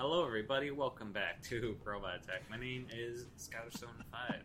[0.00, 0.70] Hello, everybody.
[0.70, 2.44] Welcome back to Robot Attack.
[2.48, 4.40] My name is Scouter715,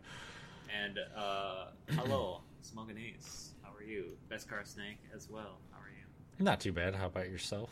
[0.84, 3.54] and uh, hello, Smoking Ace.
[3.64, 4.18] How are you?
[4.30, 5.60] Beskar Snake as well.
[5.72, 6.44] How are you?
[6.44, 6.94] Not too bad.
[6.94, 7.70] How about yourself?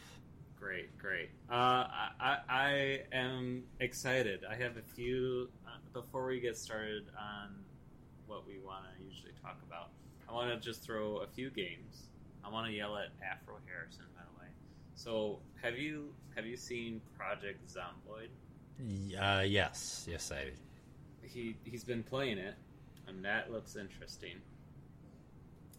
[0.58, 1.32] Great, great.
[1.52, 1.84] Uh,
[2.22, 4.46] I, I, am excited.
[4.50, 5.50] I have a few.
[5.68, 7.50] Uh, before we get started on
[8.28, 9.90] what we want to usually talk about,
[10.30, 12.04] I want to just throw a few games.
[12.46, 14.13] I want to yell at Afro Harrison, by the way.
[14.96, 18.30] So, have you have you seen Project Zomboid?
[19.20, 20.52] Uh, yes, yes, I.
[21.22, 22.56] He he's been playing it,
[23.08, 24.36] and that looks interesting.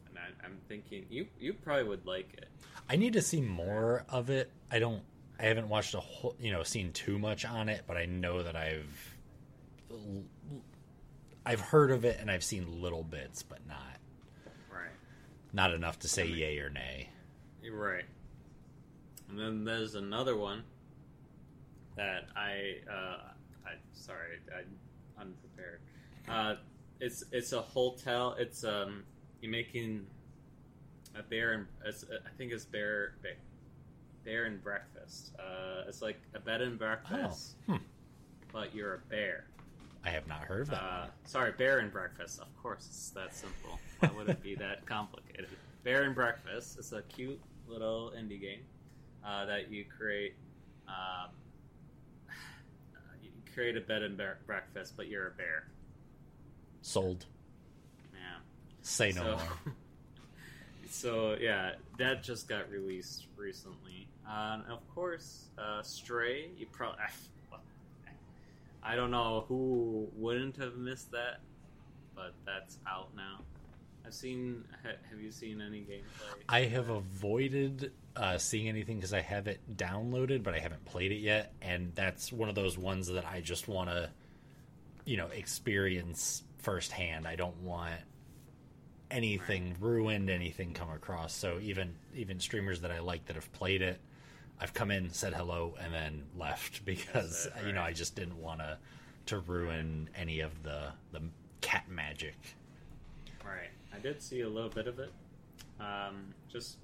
[0.08, 2.48] And I, I'm thinking you you probably would like it.
[2.88, 4.50] I need to see more of it.
[4.70, 5.02] I don't.
[5.38, 8.44] I haven't watched a whole, you know, seen too much on it, but I know
[8.44, 9.16] that I've,
[11.44, 13.98] I've heard of it and I've seen little bits, but not,
[14.72, 14.90] Right.
[15.52, 17.10] not enough to say yay or nay.
[17.62, 18.04] You're right.
[19.34, 20.62] And then there's another one
[21.96, 23.18] that I, uh,
[23.66, 24.78] I sorry, I'm
[25.20, 25.80] unprepared.
[26.28, 26.54] Uh,
[27.00, 28.36] it's it's a hotel.
[28.38, 29.02] It's um,
[29.40, 30.06] you're making
[31.18, 31.90] a bear and I
[32.38, 33.32] think it's bear bear,
[34.24, 35.32] bear and breakfast.
[35.36, 37.78] Uh, it's like a bed and breakfast, Oh, hmm.
[38.52, 39.46] but you're a bear.
[40.04, 40.80] I have not heard of that.
[40.80, 42.38] Uh, sorry, bear and breakfast.
[42.38, 43.80] Of course, it's that simple.
[43.98, 45.48] Why would it be that complicated?
[45.82, 46.76] Bear and breakfast.
[46.78, 48.60] It's a cute little indie game
[49.26, 50.34] uh, that you create.
[50.88, 51.30] Um,
[53.22, 55.68] you create a bed and bear- breakfast, but you're a bear.
[56.82, 57.26] Sold.
[58.12, 58.18] Yeah.
[58.82, 59.74] Say no so, more.
[60.90, 64.08] so yeah, that just got released recently.
[64.28, 66.50] Uh, and of course, uh, Stray.
[66.56, 67.00] You probably.
[68.82, 71.40] I don't know who wouldn't have missed that,
[72.14, 73.40] but that's out now.
[74.06, 74.64] I've seen.
[74.82, 76.42] Ha, have you seen any gameplay?
[76.48, 81.12] I have avoided uh, seeing anything because I have it downloaded, but I haven't played
[81.12, 84.10] it yet, and that's one of those ones that I just want to,
[85.04, 87.26] you know, experience firsthand.
[87.26, 87.94] I don't want
[89.10, 91.34] anything ruined, anything come across.
[91.34, 94.00] So even even streamers that I like that have played it,
[94.60, 97.82] I've come in, said hello, and then left because it, you know.
[97.82, 98.78] I just didn't want to
[99.26, 101.22] to ruin any of the the
[101.60, 102.36] cat magic.
[103.44, 103.70] Right.
[103.94, 105.12] I did see a little bit of it.
[105.80, 106.78] Um, just,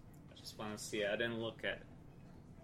[0.51, 1.09] just want to see it.
[1.13, 1.79] I didn't look at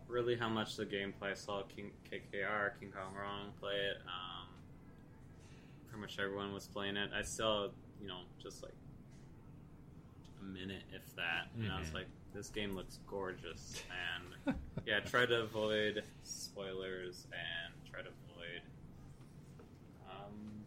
[0.08, 1.30] really how much the gameplay.
[1.30, 3.98] I saw King KKR, King Kong Wrong play it.
[4.06, 4.48] Um,
[5.88, 7.10] pretty much everyone was playing it.
[7.16, 7.68] I saw,
[8.00, 8.74] you know, just like
[10.40, 11.94] a minute, if that, and I was Mhm.
[11.94, 13.80] like, this game looks gorgeous.
[14.46, 18.62] And yeah, try to avoid spoilers and try to avoid,
[20.10, 20.64] um,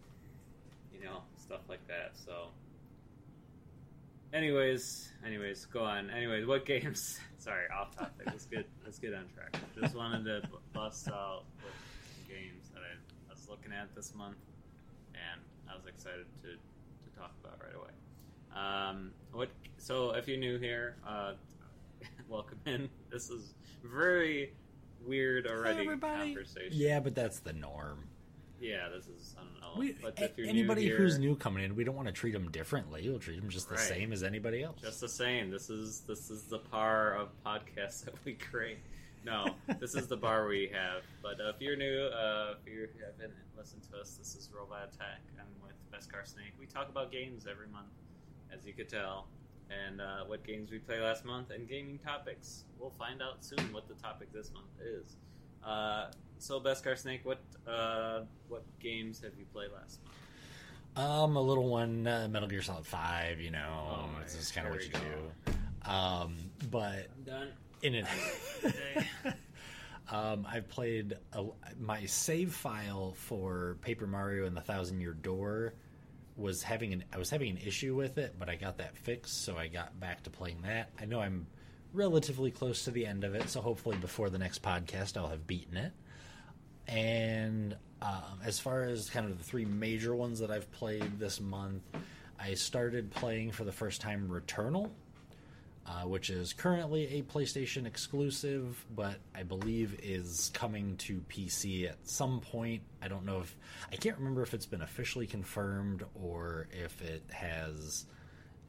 [0.94, 2.12] you know, stuff like that.
[2.16, 2.52] So.
[4.34, 6.10] Anyways, anyways, go on.
[6.12, 7.20] Anyways, what games?
[7.40, 8.28] Sorry, off topic.
[8.28, 9.58] Let's get let's get on track.
[9.80, 11.74] Just wanted to b- bust out with
[12.14, 14.38] some games that I was looking at this month,
[15.16, 17.90] and I was excited to to talk about right away.
[18.56, 19.50] Um, what?
[19.78, 21.34] So, if you're new here, uh,
[22.30, 22.88] welcome in.
[23.12, 24.54] This is very
[25.04, 26.70] weird already conversation.
[26.72, 28.04] Yeah, but that's the norm.
[28.62, 28.90] Yeah.
[28.90, 29.80] This is I don't know.
[29.80, 32.14] We, but if you're anybody new here, who's new coming in, we don't want to
[32.14, 33.08] treat them differently.
[33.10, 33.84] We'll treat them just the Right.
[33.84, 34.82] same as anybody else.
[34.82, 35.50] Just the same.
[35.52, 38.80] This is this is the par of podcasts that we create.
[39.26, 41.04] No, this is the bar we have.
[41.22, 44.92] But uh, if you're new, uh, if you haven't listened to us, this is Robot
[44.94, 45.20] Attack.
[45.38, 46.54] I'm with Beskar Snake.
[46.58, 47.90] We talk about games every month,
[48.58, 49.28] as you could tell,
[49.70, 52.64] and uh, what games we play last month, and gaming topics.
[52.80, 55.18] We'll find out soon what the topic this month is.
[56.40, 60.16] So, Beskar Snake, what uh, what games have you played last month?
[60.96, 63.40] Um, a little one, uh, Metal Gear Solid Five.
[63.40, 65.90] You know, Oh, it's just kind of what you do.
[65.90, 66.36] Um,
[66.72, 67.48] but I'm done.
[67.82, 68.06] In it,
[70.12, 71.46] um, I've played a,
[71.80, 75.76] my save file for Paper Mario and the Thousand Year Door
[76.36, 79.44] was having an I was having an issue with it, but I got that fixed,
[79.44, 80.90] so I got back to playing that.
[81.00, 81.48] I know I'm
[81.94, 85.48] relatively close to the end of it, so hopefully before the next podcast I'll have
[85.48, 85.92] beaten it.
[86.90, 91.40] And um, as far as kind of the three major ones that I've played this
[91.40, 91.84] month,
[92.40, 94.90] I started playing for the first time Returnal,
[95.86, 101.98] uh, which is currently a PlayStation exclusive, but I believe is coming to PC at
[102.10, 102.82] some point.
[103.04, 103.56] I don't know if
[103.92, 108.06] I can't remember if it's been officially confirmed or if it has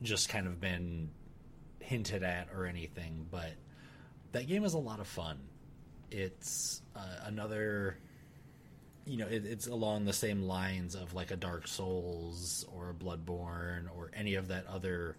[0.03, 1.11] just kind of been
[1.79, 3.53] hinted at or anything, but
[4.33, 5.39] that game is a lot of fun.
[6.11, 7.97] It's uh, another
[9.11, 12.95] you know, it, it's along the same lines of like a Dark Souls or a
[12.95, 15.17] Bloodborne or any of that other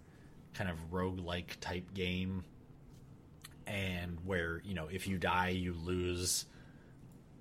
[0.54, 2.42] kind of roguelike type game.
[3.66, 6.46] And where, you know, if you die, you lose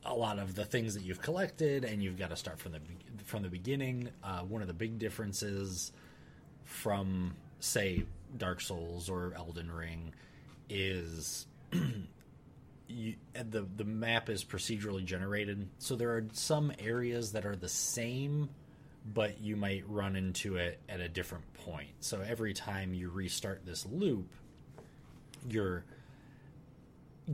[0.04, 2.80] a lot of the things that you've collected, and you've got to start from the
[3.24, 4.10] from the beginning.
[4.22, 5.94] Uh, one of the big differences
[6.66, 8.04] from, say,
[8.38, 10.14] Dark Souls or Elden Ring
[10.70, 11.48] is
[12.92, 17.70] you, the the map is procedurally generated, so there are some areas that are the
[17.70, 18.50] same,
[19.06, 21.90] but you might run into it at a different point.
[22.00, 24.30] So every time you restart this loop,
[25.50, 25.86] you're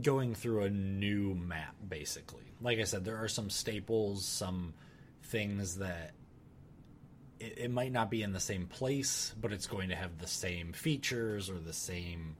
[0.00, 2.44] going through a new map basically.
[2.60, 4.74] Like I said, there are some staples, some
[5.24, 6.12] things that
[7.40, 10.26] it, it might not be in the same place, but it's going to have the
[10.26, 12.36] same features or the same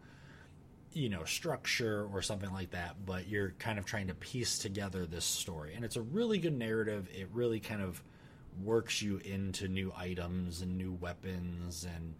[0.93, 5.07] you know structure or something like that but you're kind of trying to piece together
[5.07, 5.75] this story.
[5.75, 7.09] And it's a really good narrative.
[7.15, 8.03] It really kind of
[8.63, 12.15] works you into new items and new weapons and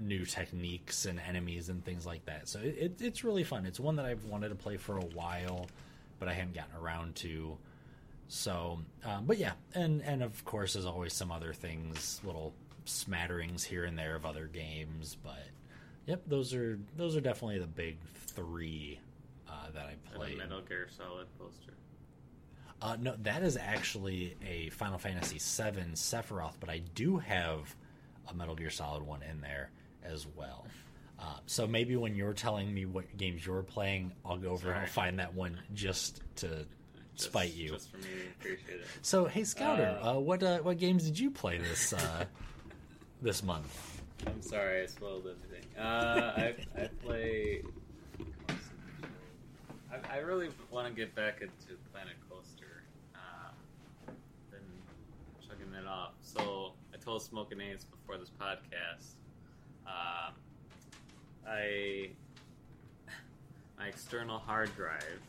[0.00, 2.48] new techniques and enemies and things like that.
[2.48, 3.66] So it, it, it's really fun.
[3.66, 5.66] It's one that i've wanted to play for a while
[6.20, 7.56] but i haven't gotten around to.
[8.28, 12.54] So um, but yeah and and of course there's always some other things little
[12.86, 15.46] smatterings here and there of other games but
[16.06, 17.96] Yep, those are those are definitely the big
[18.28, 18.98] three
[19.48, 20.38] uh, that I played.
[20.38, 21.72] Metal Gear Solid poster.
[22.82, 27.74] Uh, no, that is actually a Final Fantasy VII Sephiroth, but I do have
[28.28, 29.70] a Metal Gear Solid one in there
[30.04, 30.66] as well.
[31.16, 34.80] Uh, so maybe when you're telling me what games you're playing, I'll go over and
[34.80, 36.66] I'll find that one just to
[37.14, 37.68] Just- spite you.
[37.70, 38.08] Just for me,
[38.38, 38.86] appreciate it.
[39.00, 42.24] So hey, Scouter, Uh, uh, what uh, what games did you play this uh,
[43.22, 44.02] this month?
[44.26, 45.53] I'm sorry, I spoiled everything.
[45.78, 45.82] Uh,
[46.36, 47.62] I I play.
[49.90, 52.82] I, I really want to get back into Planet Coaster.
[53.14, 54.10] Uh,
[54.50, 54.60] been
[55.48, 56.12] chugging it off.
[56.20, 59.14] So I told Smoking Ace before this podcast.
[59.86, 60.30] Uh,
[61.48, 62.10] I
[63.78, 65.20] my external hard drive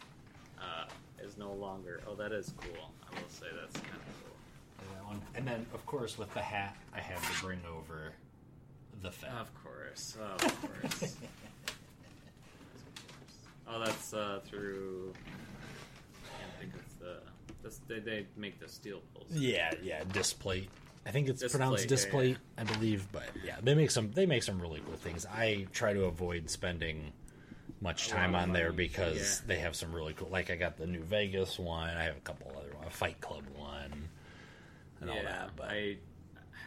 [0.59, 0.85] uh,
[1.23, 2.01] is no longer.
[2.07, 2.91] Oh, that is cool.
[3.11, 4.95] I will say that's kind of cool.
[4.95, 5.21] That one.
[5.35, 8.13] And then, of course, with the hat, I had to bring over
[9.01, 9.31] the Fed.
[9.39, 11.15] Of course, of course.
[13.67, 15.13] oh, that's uh, through.
[16.25, 17.17] I can't think of the.
[17.63, 19.27] This, they, they make the steel poles.
[19.31, 20.69] Yeah, yeah, displate.
[21.05, 24.25] I think it's Displate, pronounced yeah, displate, I believe, but yeah, they make some they
[24.25, 25.25] make some really cool things.
[25.25, 27.11] I try to avoid spending
[27.79, 29.47] much A lot time of on there money, because yeah.
[29.47, 30.29] they have some really cool.
[30.29, 31.95] Like I got the New Vegas one.
[31.95, 34.09] I have a couple other one, a Fight Club one,
[35.01, 35.51] and all that.
[35.55, 35.97] But I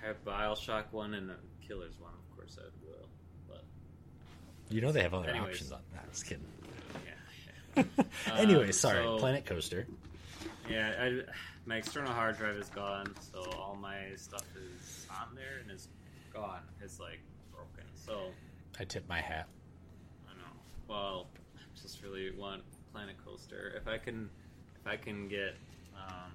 [0.02, 1.36] have Bioshock one and a
[1.68, 2.12] Killers one.
[2.30, 3.08] Of course, I will.
[3.46, 3.62] But
[4.70, 5.50] you know they have other Anyways.
[5.56, 6.10] options on that.
[6.10, 6.44] Just kidding.
[7.76, 7.82] yeah,
[8.36, 9.86] anyway, Um, sorry, so- Planet Coaster.
[10.68, 10.94] yeah.
[11.00, 11.20] I,
[11.66, 15.88] my external hard drive is gone, so all my stuff is on there and is
[16.32, 16.62] gone.
[16.82, 17.20] It's like
[17.52, 17.84] broken.
[17.94, 18.30] So
[18.80, 19.48] I tip my hat.
[20.26, 20.48] I know.
[20.88, 21.26] Well,
[21.56, 22.62] I just really want
[22.94, 23.74] Planet Coaster.
[23.76, 24.30] If I can,
[24.80, 25.56] if I can get,
[25.94, 26.32] um,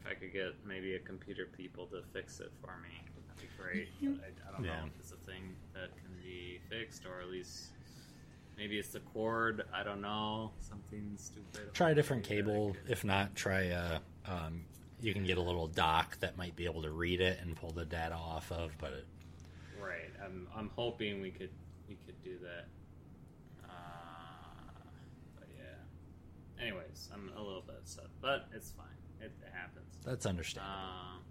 [0.00, 3.01] if I could get maybe a computer people to fix it for me,
[3.58, 3.88] great.
[4.00, 4.80] But I, I don't Yeah.
[4.80, 7.68] know if it's a thing that can be fixed, or at least
[8.56, 9.64] maybe it's the cord.
[9.72, 10.52] I don't know.
[10.60, 11.72] Something stupid.
[11.74, 12.72] Try a different Maybe that I cable.
[12.74, 14.00] could- If not, try a.
[14.26, 14.64] Um,
[15.00, 17.70] you can get a little dock that might be able to read it and pull
[17.72, 19.06] the data off of, but it,
[19.80, 20.10] Right.
[20.24, 21.50] I'm I'm hoping we could
[21.88, 22.66] we could do that.
[23.64, 23.68] Uh,
[25.38, 26.62] but yeah.
[26.64, 28.86] Anyways, I'm a little bit upset, but it's fine.
[29.20, 29.96] It, it happens.
[30.04, 30.72] that's understandable.
[30.76, 31.22] Um,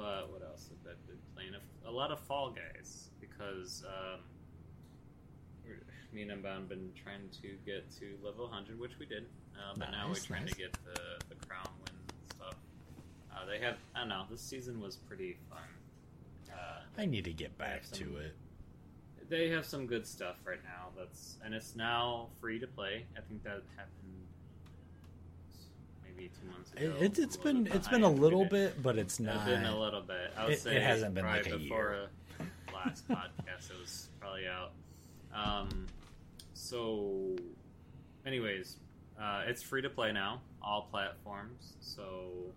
[0.00, 1.52] but what else have I been playing?
[1.54, 4.20] A, a lot of Fall Guys because um,
[6.12, 9.26] me and Unbound been trying to get to level 100, which we did.
[9.54, 10.54] Uh, but now we're trying nice.
[10.54, 11.92] to get the the crown win
[12.34, 12.54] stuff.
[13.32, 14.24] Uh, they have I don't know.
[14.30, 15.58] This season was pretty fun.
[16.50, 18.36] Uh, I need to get back some- to it.
[19.28, 20.88] they have some good stuff right now.
[20.96, 23.04] That's and it's now free to play.
[23.16, 23.62] I think that
[26.40, 26.82] two months ago.
[26.98, 29.46] It, it's it's A been it's been a little bit, but it's It's not.
[29.46, 30.32] been a little bit.
[30.36, 32.08] I would It- it hasn't been like a before year.
[32.40, 32.44] uh,
[32.74, 33.70] last podcast.
[33.70, 34.72] It was probably out.
[35.34, 35.86] Um,
[36.54, 37.36] so,
[38.26, 38.76] anyways,
[39.20, 41.74] uh, it's free to play now, all platforms.
[41.80, 42.52] So,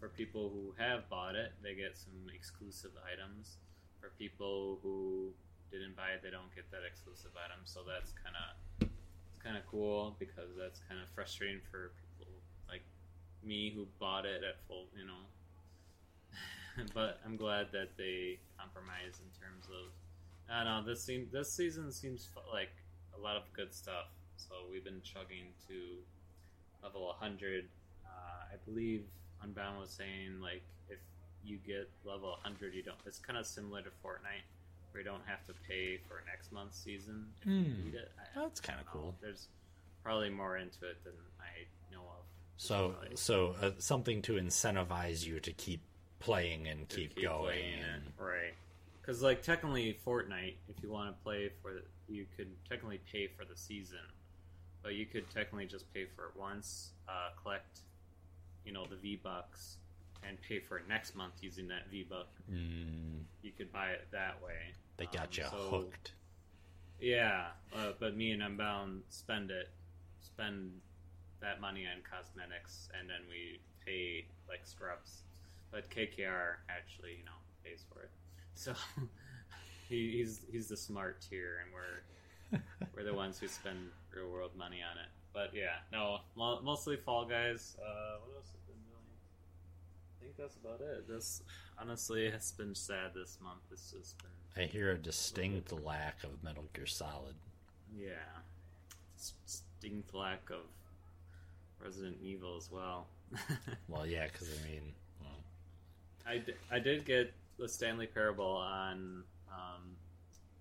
[0.00, 3.56] for people who have bought it, they get some exclusive items.
[4.00, 5.32] For people who
[5.70, 7.60] didn't buy it, they don't get that exclusive item.
[7.64, 8.88] So that's kind of
[9.30, 11.92] it's kind of cool because that's kind of frustrating for
[13.44, 16.84] me who bought it at full, you know.
[16.94, 19.90] but I'm glad that they compromise in terms of.
[20.50, 20.92] I don't know.
[20.92, 22.70] This seem this season seems like
[23.16, 24.06] a lot of good stuff.
[24.36, 25.74] So we've been chugging to
[26.82, 27.64] level 100.
[28.04, 28.08] Uh,
[28.52, 29.04] I believe
[29.42, 30.98] Unbound was saying like if
[31.44, 32.96] you get level 100, you don't.
[33.06, 34.44] It's kind of similar to Fortnite,
[34.90, 37.84] where you don't have to pay for next month's season if you Hmm.
[37.84, 38.10] need it.
[38.18, 39.08] I- That's kind of I don't know.
[39.10, 39.14] cool.
[39.20, 39.48] There's
[40.02, 41.12] probably more into it than
[42.56, 43.18] So Right.
[43.18, 45.80] so uh, something to incentivize you to keep
[46.20, 47.74] playing and to keep, going.
[47.74, 48.54] and- right?
[49.00, 53.44] Because like technically, Fortnite, if you want to play for, you could technically pay for
[53.44, 53.98] the season,
[54.82, 57.80] but you could technically just pay for it once, uh, collect,
[58.64, 59.78] you know, the V bucks,
[60.22, 62.28] and pay for it next month using that V buck.
[62.48, 64.72] Mm, You could buy it that way.
[64.98, 66.12] they got Um, you so- hooked.
[67.00, 69.68] Yeah, uh, but me and Unbound spend it,
[70.20, 70.80] spend
[71.42, 75.22] that money on cosmetics, and then we pay like scrubs.
[75.70, 78.10] But KKR actually, you know, pays for it.
[78.54, 78.74] So
[79.88, 82.60] he, he's he's the smart tier, and we're
[82.96, 83.78] we're the ones who spend
[84.14, 85.08] real world money on it.
[85.32, 87.76] But yeah, no, mo- mostly Fall Guys.
[87.78, 89.08] Uh, what else have been doing?
[90.20, 91.08] I think that's about it.
[91.08, 91.42] This
[91.78, 93.60] honestly has been sad this month.
[93.70, 97.34] It's just been I hear a distinct lack of Metal Gear Solid.
[97.96, 98.12] Yeah.
[99.16, 100.60] Distinct lack of
[101.82, 103.06] Resident Evil as well.
[103.88, 104.82] Well, yeah, because I mean,
[105.20, 105.30] well,
[106.26, 109.82] I, d- I did get the Stanley Parable on um,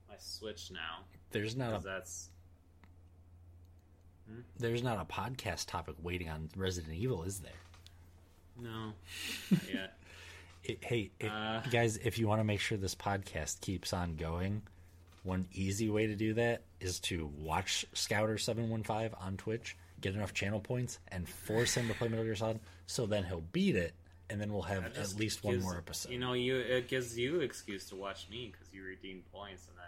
[0.09, 1.03] my Switch now.
[1.31, 2.29] there's not a that's.
[4.59, 7.51] there's not a podcast topic waiting on Resident Evil, is there?
[8.61, 8.93] No.
[9.51, 9.97] Not yet.
[10.63, 11.61] It, hey, it, Uh.
[11.71, 14.61] guys, if you want to make sure this podcast keeps on going,
[15.23, 20.59] one easy way to do that is to watch Scouter715 on Twitch, get enough channel
[20.59, 22.59] points, and force him to play Metal Gear Solid.
[22.87, 23.93] So then he'll beat it,
[24.29, 26.11] and then we'll have at least one more episode.
[26.11, 29.77] You know, you it gives you excuse to watch me because you redeem points, and
[29.77, 29.85] then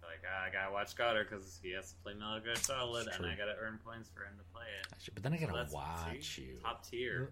[0.00, 3.08] you're like ah, I gotta watch Scouter because he has to play Metal Gear Solid,
[3.16, 4.86] and I gotta earn points for him to play it.
[4.92, 6.42] Actually, but then I gotta that's- watch see?
[6.42, 6.58] you.
[6.62, 7.30] Top tier.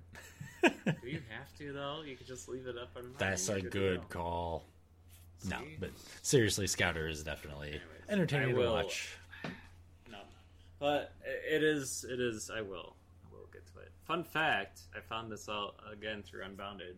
[0.62, 0.70] Do
[1.08, 2.02] you have to though?
[2.06, 3.60] You could just leave it up and That's a.
[3.60, 4.64] Good call.
[5.48, 5.88] No, but
[6.20, 9.16] seriously, Scouter is definitely Anyways, entertaining to watch.
[10.80, 12.04] But it is.
[12.10, 12.50] It is.
[12.50, 12.96] I will.
[13.24, 13.92] I will get to it.
[14.06, 16.96] Fun fact: I found this out again through Unbounded.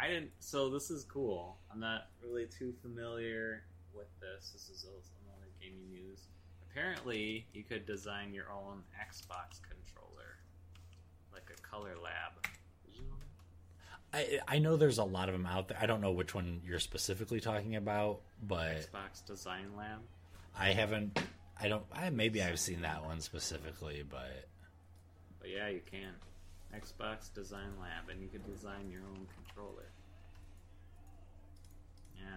[0.00, 0.32] I didn't.
[0.40, 1.56] So this is cool.
[1.72, 3.62] I'm not really too familiar
[3.94, 4.50] with this.
[4.50, 6.26] This is also another gaming news.
[6.70, 10.38] Apparently, you could design your own Xbox controller,
[11.32, 12.42] like a color lab.
[12.84, 13.16] Did you know
[14.12, 14.42] that?
[14.48, 15.78] I I know there's a lot of them out there.
[15.80, 20.00] I don't know which one you're specifically talking about, but Xbox Design Lab.
[20.58, 21.18] I haven't.
[21.60, 21.84] I don't.
[21.92, 24.48] I maybe I've seen that one specifically, but
[25.40, 26.14] But yeah, you can.
[26.74, 29.90] Xbox Design Lab, and you can design your own controller.
[32.16, 32.36] Yeah,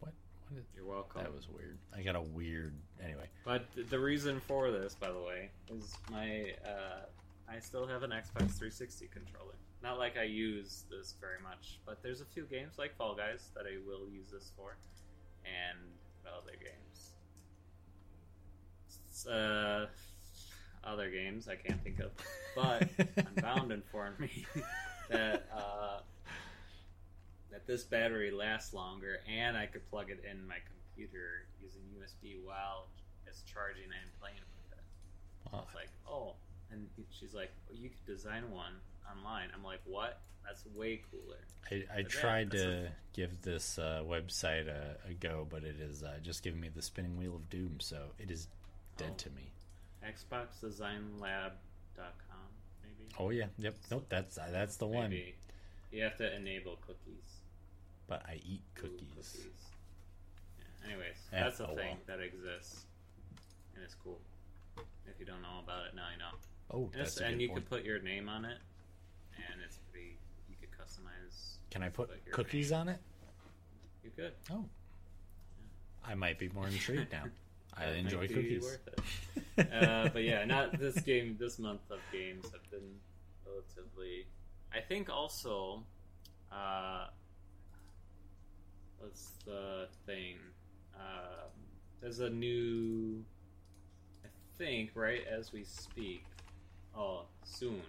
[0.00, 0.12] what?
[0.48, 0.58] What?
[0.58, 1.22] Is, you're welcome.
[1.22, 1.78] that was weird.
[1.96, 2.74] I got a weird.
[3.04, 7.06] Anyway, But the reason for this, by the way, is my uh,
[7.48, 9.54] I still have an Xbox 360 controller.
[9.82, 13.50] Not like I use this very much, but there's a few games like Fall Guys
[13.54, 14.76] that I will use this for,
[15.44, 15.78] and
[16.26, 16.81] other games.
[19.26, 19.86] Uh,
[20.84, 22.10] other games I can't think of,
[22.56, 22.88] but
[23.36, 24.44] Unbound informed me
[25.10, 26.00] that uh,
[27.50, 32.42] that this battery lasts longer, and I could plug it in my computer using USB
[32.44, 32.88] while
[33.26, 34.84] it's charging and playing with it.
[35.46, 36.34] I Well, was like, oh,
[36.72, 38.72] and she's like, well, you could design one
[39.08, 39.48] online.
[39.54, 40.20] I'm like, what?
[40.44, 41.38] That's way cooler.
[41.70, 46.14] I, I tried to give this uh, website a, a go, but it is uh,
[46.20, 48.48] just giving me the spinning wheel of doom, so it is
[48.96, 49.16] dead Oh.
[49.16, 49.52] to me.
[50.04, 52.48] XboxDesignLab.com,
[52.82, 53.08] maybe.
[53.18, 54.06] Oh yeah, yep, nope.
[54.08, 55.12] That's uh, that's the one.
[55.90, 57.40] You have to enable cookies.
[58.08, 59.46] But I eat Ooh, cookies.
[59.46, 60.90] Yeah.
[60.90, 62.18] Anyways, Yeah, that's a oh thing well.
[62.18, 62.86] that exists,
[63.74, 64.18] and it's cool.
[65.06, 66.34] If you don't know about it, now you know.
[66.70, 67.60] Oh, And, that's a and you point.
[67.60, 68.58] could put your name on it,
[69.36, 70.16] and it's pretty.
[70.48, 71.58] You could customize.
[71.70, 72.98] Can I put put cookies on it?
[74.04, 74.32] You could.
[74.50, 74.64] Oh,
[76.04, 77.24] I might be more intrigued now.
[77.76, 78.62] I enjoy cookies.
[78.62, 78.88] Worth
[79.58, 79.72] it.
[79.72, 81.36] uh, but yeah, not this game.
[81.38, 82.96] This month of games have been
[83.46, 84.26] relatively.
[84.74, 85.82] I think also,
[86.50, 87.06] uh,
[88.98, 90.36] what's the thing?
[90.96, 91.50] Um,
[92.00, 93.24] there's a new.
[94.24, 96.24] I think right as we speak.
[96.96, 97.80] Oh, soon.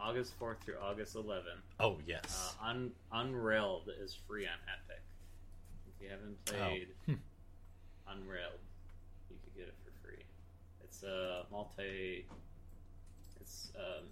[0.00, 1.62] August fourth through August eleventh.
[1.80, 2.54] Oh Uh, yes.
[2.62, 5.02] Un- Unrailed is free on Epic.
[5.88, 7.14] If you haven't played Hmm.
[8.08, 8.60] Unrailed,
[9.28, 10.22] you could get it for free.
[10.98, 12.26] It's a multi.
[13.40, 14.04] It's um,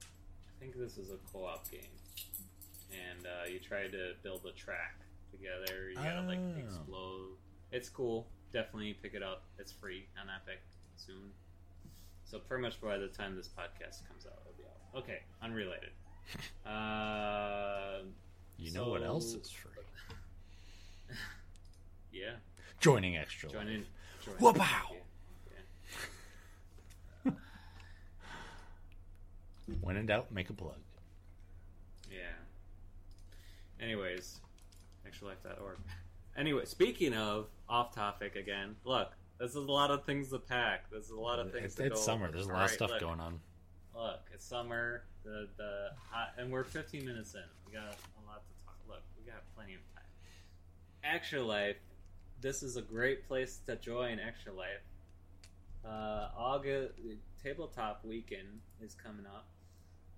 [0.00, 1.80] I think this is a co-op game,
[2.90, 4.94] and uh, you try to build a track
[5.30, 5.90] together.
[5.90, 6.58] You gotta like Oh.
[6.58, 7.28] explode.
[7.70, 8.26] It's cool.
[8.54, 9.42] Definitely pick it up.
[9.58, 10.60] It's free on Epic
[10.96, 11.32] soon.
[12.24, 15.02] So pretty much by the time this podcast comes out, it'll be out.
[15.02, 15.90] Okay, unrelated.
[16.64, 17.98] Uh,
[18.58, 19.72] you know what else so- is free?
[22.10, 22.36] yeah,
[22.80, 23.50] Joining extra.
[23.50, 23.84] join in.
[24.24, 24.88] Join Wha-pow!
[24.92, 24.98] Yeah,
[29.80, 30.76] When in doubt, make a plug.
[32.10, 32.18] Yeah.
[33.80, 34.40] Anyways,
[35.06, 35.78] extralife.org.
[36.36, 40.90] Anyway, speaking of off topic again, look, this is a lot of things to pack.
[40.90, 42.24] There's a lot of things It's, to it's summer.
[42.26, 42.32] over.
[42.32, 43.40] There's a lot All of right, stuff look, going on.
[43.94, 45.02] Look, it's summer.
[45.24, 47.40] The the hot, and we're 15 minutes in.
[47.66, 48.76] We got a lot to talk.
[48.88, 50.04] Look, we got plenty of time.
[51.02, 51.76] Extra Life.
[52.40, 54.82] This is a great place to join Extra Life.
[55.84, 56.94] Uh, August
[57.42, 59.46] tabletop weekend is coming up.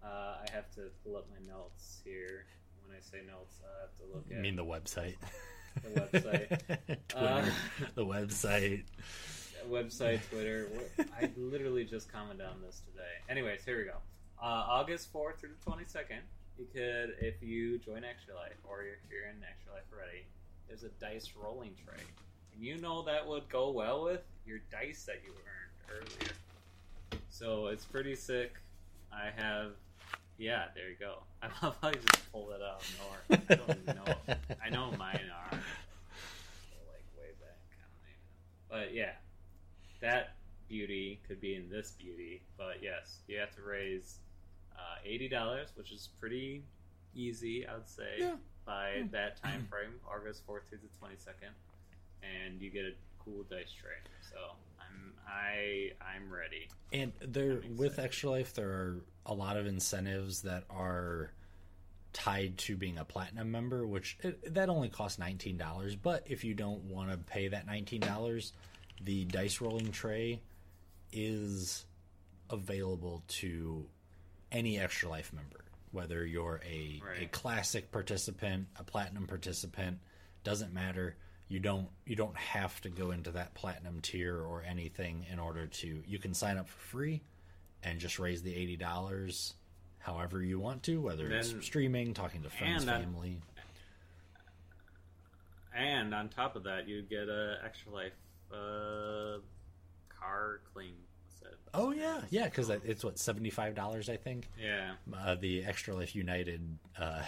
[0.02, 2.46] Uh, I have to pull up my notes here.
[2.86, 5.16] When I say notes, I have to look I at mean the website.
[5.82, 6.48] The website.
[7.08, 7.50] Twitter, Uh,
[7.94, 8.82] the website.
[9.70, 10.68] website, Twitter.
[11.20, 13.12] I literally just commented on this today.
[13.28, 13.98] Anyways, here we go.
[14.42, 16.18] Uh, August 4th through the 22nd,
[16.58, 20.24] you could, if you join Extra Life or you're here in Extra Life already,
[20.66, 22.02] there's a dice rolling tray.
[22.54, 26.32] And you know that would go well with your dice that you earned earlier.
[27.30, 28.54] So it's pretty sick.
[29.12, 29.72] I have,
[30.38, 31.22] yeah, there you go.
[31.62, 33.38] I'll probably just pull it out more.
[33.48, 34.34] I don't even know.
[34.64, 37.58] I know mine are like way back.
[37.72, 38.86] I don't even know.
[38.86, 39.12] But yeah,
[40.00, 40.34] that
[40.68, 42.42] beauty could be in this beauty.
[42.56, 44.18] But yes, you have to raise
[44.76, 46.62] uh, eighty dollars, which is pretty
[47.14, 48.34] easy, I would say, Yeah.
[48.64, 49.02] by Yeah.
[49.12, 51.50] that time frame, August fourth through the twenty second,
[52.22, 52.92] and you get a
[53.24, 53.98] cool dice tray.
[54.30, 54.36] So
[54.80, 56.68] I'm I I'm ready.
[56.92, 57.98] And there, with.
[57.98, 58.96] Extra Life, there are
[59.28, 61.32] a lot of incentives that are
[62.12, 65.94] tied to being a platinum member, which it, that only costs nineteen dollars.
[65.94, 68.52] But if you don't want to pay that nineteen dollars,
[69.04, 70.40] the dice rolling tray
[71.12, 71.84] is
[72.50, 73.86] available to
[74.50, 79.98] any Extra Life member, whether you're a a classic participant, a platinum participant,
[80.42, 81.16] doesn't matter.
[81.48, 85.66] You don't you don't have to go into that platinum tier or anything in order
[85.66, 86.02] to.
[86.06, 87.22] You can sign up for free
[87.82, 89.54] and just raise the eighty dollars
[89.98, 93.40] however you want to, whether Then- it's streaming, talking to friends, and family.
[95.74, 98.12] And on top of that, you get a extra life
[98.52, 99.38] uh,
[100.08, 100.94] car claim.
[101.74, 104.48] Oh yeah, yeah, because it's what seventy five dollars I think.
[104.60, 104.92] Yeah.
[105.16, 106.62] Uh, the Extra Life United
[106.98, 107.22] uh,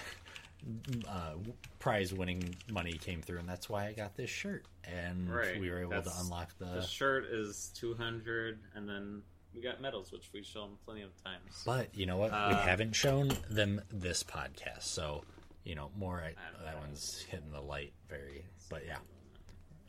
[1.08, 1.34] uh,
[1.78, 5.60] prize winning money came through, and that's why I got this shirt, and Right.
[5.60, 6.64] we were able That's- to unlock the.
[6.64, 9.22] The shirt is two hundred, and then
[9.54, 11.62] we got medals, which we've shown plenty of times.
[11.66, 12.30] But you know what?
[12.30, 15.24] we Uh, haven't shown them this podcast, so
[15.64, 16.20] you know more.
[16.20, 16.34] I,
[16.64, 16.80] that know.
[16.80, 18.44] one's hitting the light very.
[18.68, 18.98] But yeah,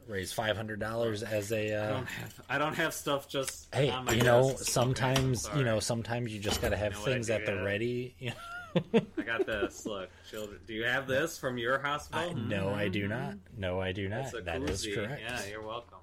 [0.08, 1.76] raise five hundred dollars as a.
[1.76, 3.74] I Uh, don't have I don't have stuff just.
[3.74, 7.46] hey, you know, sometimes you know, sometimes you just gotta have You know things at
[7.46, 8.16] the ready.
[8.20, 8.36] You know?
[9.18, 9.86] I got this.
[9.86, 10.60] Look, children.
[10.66, 12.30] Do you have this from your hospital?
[12.30, 13.10] I, no, I do Mhm.
[13.10, 13.36] not.
[13.58, 14.32] No, I do not.
[14.46, 15.22] That is correct.
[15.22, 15.98] Yeah, you're welcome.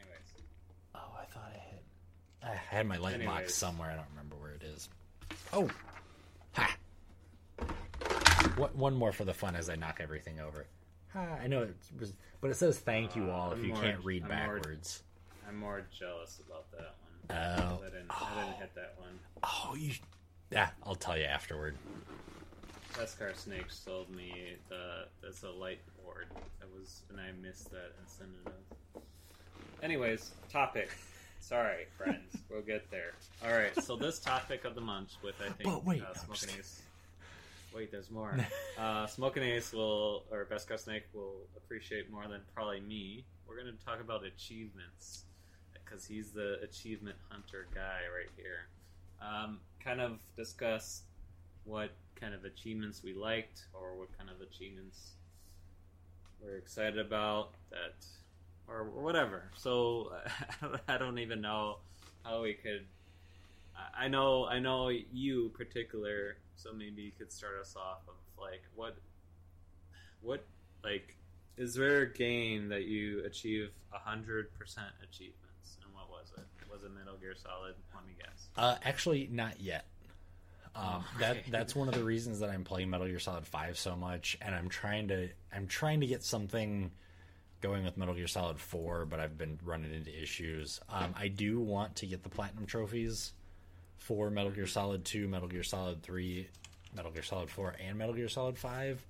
[0.00, 0.48] Anyways,
[0.94, 1.80] Oh, I thought I had.
[2.46, 3.90] I had my light box somewhere.
[3.90, 4.88] I don't remember where it is.
[5.52, 5.68] Oh,
[6.52, 6.76] ha!
[8.56, 10.66] What, one more for the fun as I knock everything over.
[11.12, 11.38] Ha!
[11.42, 13.82] I know it was, but it says thank you Uh, all if I'm you more-
[13.82, 15.02] can't read I'm more- backwards.
[15.48, 16.94] I'm more jealous about that
[17.28, 17.38] one.
[17.38, 17.80] Oh.
[17.84, 18.10] I didn't.
[18.10, 19.18] I didn't hit that one.
[19.42, 19.92] Oh, you.
[20.50, 21.76] Yeah, I'll tell you afterward.
[22.94, 26.26] Beskar Snake sold me the that's a light board.
[26.60, 28.52] That was and I missed that incentive.
[29.82, 30.88] Anyways, topic.
[31.46, 32.36] Sorry, friends.
[32.50, 33.12] we'll get there.
[33.44, 33.72] All right.
[33.80, 36.58] So this topic of the month with I think But wait, uh, I'm Smoking kidding.
[36.58, 36.82] Ace.
[37.72, 38.36] Wait, there's more.
[38.78, 43.24] uh, Smoking Ace will or Beskar Snake will appreciate more than probably me.
[43.46, 45.22] We're going to talk about achievements
[45.72, 48.66] because he's the achievement hunter guy right here.
[49.22, 51.02] Um, kind of discuss
[51.62, 55.12] what kind of achievements we liked or what kind of achievements
[56.42, 58.04] we're excited about that
[58.68, 59.50] or whatever.
[59.56, 60.12] So
[60.88, 61.78] i don't even know
[62.24, 62.84] how we could
[63.94, 68.62] I- know i know you particular so maybe you could start us off of like
[68.74, 68.96] what
[70.22, 70.44] what
[70.82, 71.16] like
[71.56, 74.46] is there a game that you achieve 100%
[75.02, 75.78] achievements?
[75.82, 76.44] And what was it?
[76.70, 77.74] Was it metal gear solid?
[77.94, 78.48] Let me guess.
[78.56, 79.86] Uh, actually, not yet.
[80.74, 83.78] Um, Oh, that that's one of the reasons that I'm playing Metal Gear Solid Five
[83.78, 86.90] so much, and I'm trying to I'm trying to get something
[87.60, 90.80] going with Metal Gear Solid Four, but I've been running into issues.
[90.88, 93.32] Um, I do want to get the platinum trophies
[93.98, 96.48] for Metal Gear Solid Two, Metal Gear Solid Three,
[96.94, 99.04] Metal Gear Solid Four, and Metal Gear Solid Five,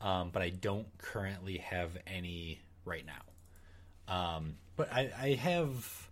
[0.00, 4.34] um, but I don't currently have any right now.
[4.36, 6.08] Um, but I, I have.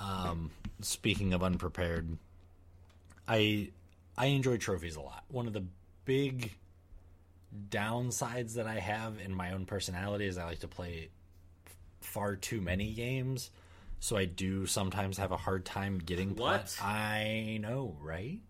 [0.00, 2.18] Um, speaking of unprepared,
[3.28, 3.70] I
[4.16, 5.24] I enjoy trophies a lot.
[5.30, 5.64] One of the
[6.04, 6.52] big
[7.70, 11.10] downsides that I have in my own personality is I like to play
[12.04, 13.50] far too many games.
[14.00, 16.76] So I do sometimes have a hard time getting pla- What?
[16.82, 18.40] I know, right?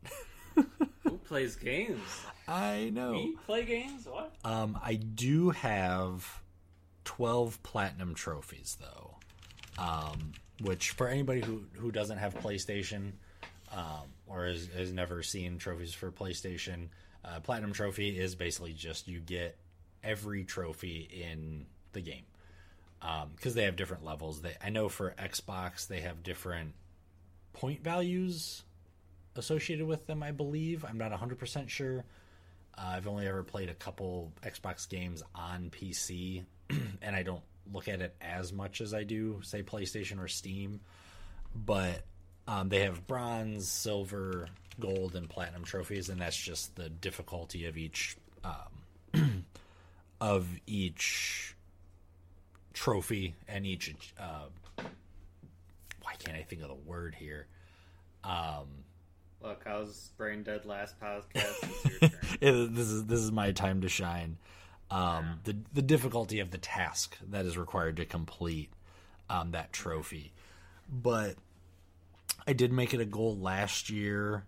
[1.05, 2.01] who plays games.
[2.49, 3.13] I know.
[3.13, 4.07] Me play games?
[4.07, 4.35] What?
[4.45, 6.43] Um, I do have
[7.05, 9.15] twelve platinum trophies though,
[9.79, 13.13] um, which for anybody who who doesn't have PlayStation,
[13.73, 16.89] um, or has, has never seen trophies for PlayStation,
[17.25, 19.57] uh, platinum trophy is basically just you get
[20.03, 22.25] every trophy in the game
[23.37, 24.41] because um, they have different levels.
[24.41, 26.75] They I know for Xbox they have different
[27.53, 28.63] point values
[29.37, 30.23] associated with them.
[30.23, 32.05] I believe I'm not 100 percent sure.
[32.77, 36.45] Uh, I've only ever played a couple Xbox games on PC,
[37.03, 40.81] and I don't look at it as much as I do, say, PlayStation or Steam.
[41.55, 42.03] But
[42.49, 44.49] um, they have bronze, silver,
[44.81, 49.45] gold, and platinum trophies, and that's just the difficulty of each um,
[50.21, 51.54] of each
[52.75, 53.95] trophy and each.
[54.19, 54.47] Uh,
[56.03, 57.47] why can't I think of the word here?
[58.23, 58.85] Um,
[59.43, 61.31] Look, I was brain dead last podcast.
[61.75, 62.75] It's your turn.
[62.75, 64.37] this is this is my time to shine.
[64.91, 68.71] Um, the the difficulty of the task that is required to complete
[69.31, 70.33] um, that trophy,
[70.91, 71.37] but
[72.47, 74.45] I did make it a goal last year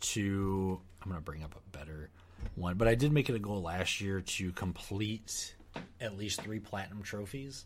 [0.00, 0.80] to.
[1.02, 2.10] I'm gonna bring up a better
[2.54, 5.54] one, but I did make it a goal last year to complete
[6.00, 7.64] at least three platinum trophies,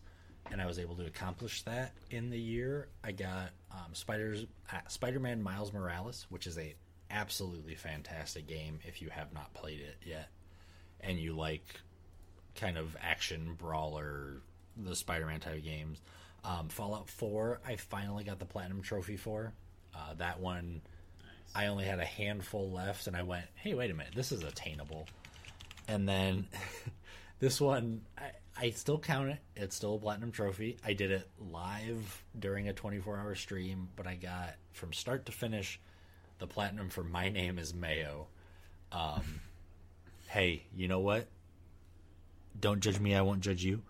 [0.50, 2.88] and I was able to accomplish that in the year.
[3.04, 6.74] I got um, Spider's uh, Spider-Man Miles Morales, which is a
[7.10, 10.28] absolutely fantastic game if you have not played it yet,
[11.00, 11.64] and you like
[12.54, 14.40] kind of action brawler,
[14.76, 16.00] the Spider-Man type of games.
[16.44, 19.52] Um, Fallout 4, I finally got the platinum trophy for.
[19.94, 20.80] Uh, that one,
[21.54, 24.42] I only had a handful left, and I went, "Hey, wait a minute, this is
[24.42, 25.06] attainable."
[25.86, 26.48] And then
[27.42, 29.38] this one, I, I still count it.
[29.56, 30.76] It's still a platinum trophy.
[30.84, 35.80] I did it live during a 24-hour stream, but I got from start to finish
[36.38, 38.28] the platinum for my name is Mayo.
[38.92, 39.40] Um,
[40.28, 41.26] hey, you know what?
[42.60, 43.16] Don't judge me.
[43.16, 43.82] I won't judge you.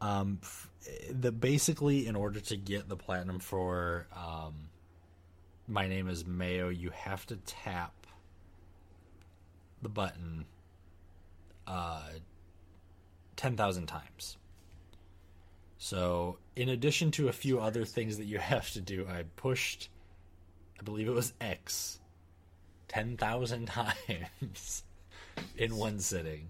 [0.00, 0.70] Um, f-
[1.10, 4.54] the basically in order to get the platinum for um,
[5.68, 7.92] my name is Mayo, you have to tap
[9.82, 10.46] the button
[11.66, 12.00] uh,
[13.40, 14.36] ten thousand times.
[15.78, 19.88] So, in addition to a few other things that you have to do, I pushed,
[20.78, 21.98] I believe it was X,
[22.88, 24.82] 10,000 times
[25.56, 26.48] in one sitting.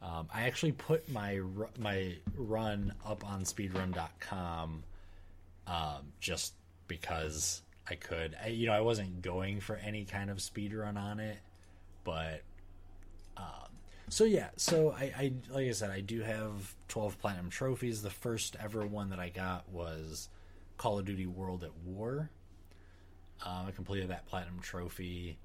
[0.00, 1.40] Um, I actually put my
[1.76, 4.84] my run up on speedrun.com
[5.66, 6.52] um, just
[6.86, 8.36] because I could.
[8.40, 11.38] I, you know, I wasn't going for any kind of speed run on it,
[12.04, 12.42] but
[13.36, 13.67] um,
[14.10, 14.48] so yeah.
[14.56, 18.02] So I, I like I said, I do have twelve platinum trophies.
[18.02, 20.28] The first ever one that I got was
[20.76, 22.30] Call of Duty World at War.
[23.44, 25.38] Um, I completed that platinum trophy.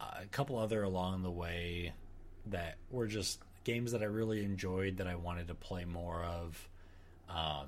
[0.00, 1.92] Uh, a couple other along the way
[2.46, 6.68] that were just games that I really enjoyed that I wanted to play more of.
[7.28, 7.66] Um,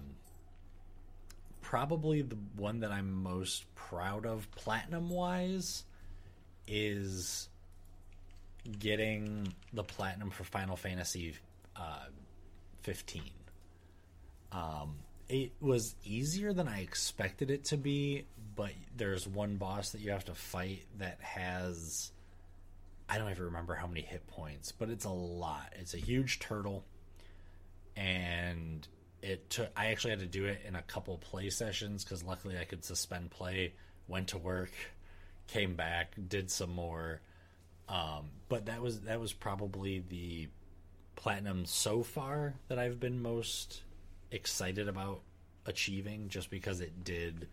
[1.61, 5.85] probably the one that I'm most proud of platinum wise
[6.67, 7.50] is
[8.79, 11.35] getting the platinum for Final Fantasy
[11.77, 12.07] uh,
[12.83, 13.23] 15.
[14.53, 14.97] Um,
[15.29, 20.11] it was easier than I expected it to be, but there's one boss that you
[20.11, 22.11] have to fight that has
[23.11, 25.73] I don't even remember how many hit points, but it's a lot.
[25.81, 26.85] It's a huge turtle,
[27.97, 28.87] and
[29.21, 29.69] it took.
[29.77, 32.85] I actually had to do it in a couple play sessions because luckily I could
[32.85, 33.75] suspend play.
[34.07, 34.71] Went to work,
[35.49, 37.21] came back, did some more.
[37.91, 40.49] Um, but that was that was probably the
[41.17, 43.83] platinum so far that I've been most
[44.31, 45.21] excited about
[45.67, 47.49] achieving, just because it did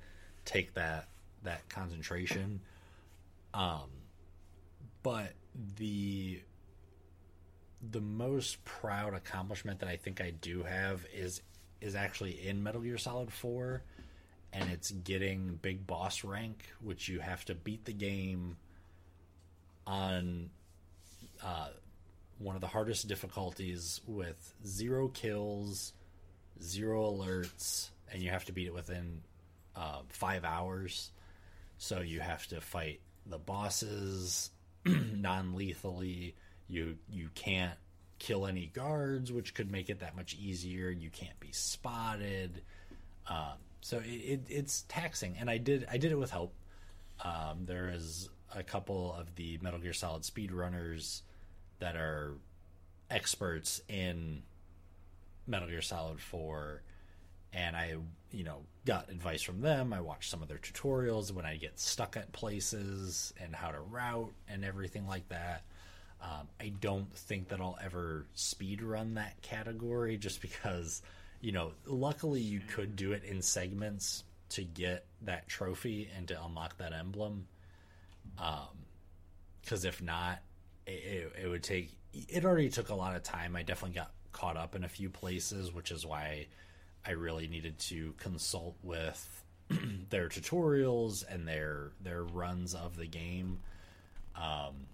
[0.46, 1.08] take that
[1.44, 2.62] that concentration.
[3.54, 3.90] Um,
[5.02, 5.34] but
[5.78, 6.42] the
[7.92, 11.42] the most proud accomplishment that I think I do have is
[11.82, 13.84] is actually in Metal Gear Solid 4
[14.54, 18.58] and it's getting big boss rank which you have to beat the game
[19.88, 20.50] on
[21.44, 21.70] uh,
[22.38, 25.94] one of the hardest difficulties with zero kills,
[26.62, 29.22] zero alerts, and you have to beat it within
[29.76, 31.12] uh, five hours.
[31.78, 34.52] So you have to fight the bosses
[34.86, 36.36] non-lethally.
[36.68, 37.78] You you can't
[38.20, 40.90] kill any guards, which could make it that much easier.
[40.90, 42.62] You can't be spotted.
[43.30, 46.54] Um, so it, it, it's taxing, and I did I did it with help.
[47.24, 51.22] Um, there is a couple of the Metal Gear Solid speedrunners
[51.80, 52.34] that are
[53.10, 54.44] experts in
[55.46, 56.82] Metal Gear Solid 4
[57.54, 57.96] and I
[58.32, 59.94] you know, got advice from them.
[59.94, 63.80] I watched some of their tutorials when I get stuck at places and how to
[63.80, 65.64] route and everything like that.
[66.22, 71.02] Um, I don't think that I'll ever speed run that category just because,
[71.42, 76.44] you know, luckily you could do it in segments to get that trophy and to
[76.44, 77.48] unlock that emblem.
[78.38, 78.86] Um,
[79.62, 80.40] because if not,
[80.86, 81.92] it, it, it would take.
[82.14, 83.56] It already took a lot of time.
[83.56, 86.48] I definitely got caught up in a few places, which is why
[87.06, 89.44] I really needed to consult with
[90.10, 93.60] their tutorials and their their runs of the game.
[94.36, 94.88] Um,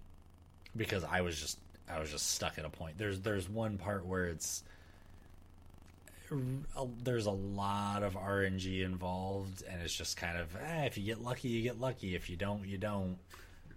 [0.75, 2.97] because I was just I was just stuck at a point.
[2.97, 4.63] There's there's one part where it's
[7.03, 11.21] there's a lot of RNG involved, and it's just kind of eh, if you get
[11.21, 12.15] lucky, you get lucky.
[12.15, 13.17] If you don't, you don't.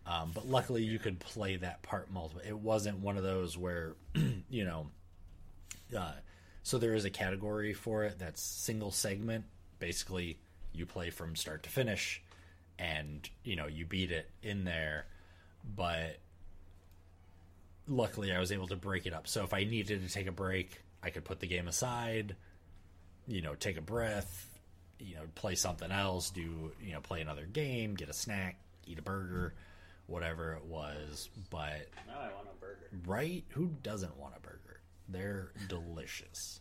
[0.07, 2.43] Um, but luckily, you could play that part multiple.
[2.47, 3.95] It wasn't one of those where
[4.51, 4.87] you know.
[5.97, 6.13] Uh,
[6.63, 9.45] so there is a category for it that's single segment.
[9.79, 10.39] Basically,
[10.73, 12.23] you play from start to finish,
[12.79, 15.07] and you know you beat it in there.
[15.77, 16.19] But
[17.89, 19.29] luckily I was able to break it up.
[19.29, 22.37] So if I needed to take a break, I could put the game aside,
[23.27, 24.59] you know, take a breath,
[24.99, 28.99] you know, play something else, do, you know, play another game, get a snack, eat
[28.99, 29.55] a burger,
[30.07, 31.29] whatever it was.
[31.51, 32.89] But now I want a burger.
[33.07, 33.45] Right?
[33.51, 34.81] Who doesn't want a burger?
[35.09, 36.61] They're delicious.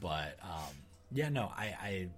[0.00, 0.74] But um
[1.10, 2.08] yeah, no, I I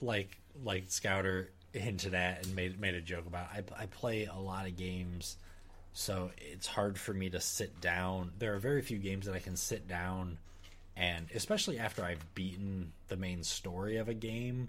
[0.00, 3.46] like like Scouter hinted at and made made a joke about.
[3.52, 5.36] I I play a lot of games
[5.94, 8.32] so it's hard for me to sit down.
[8.38, 10.38] There are very few games that I can sit down
[10.96, 14.68] and especially after I've beaten the main story of a game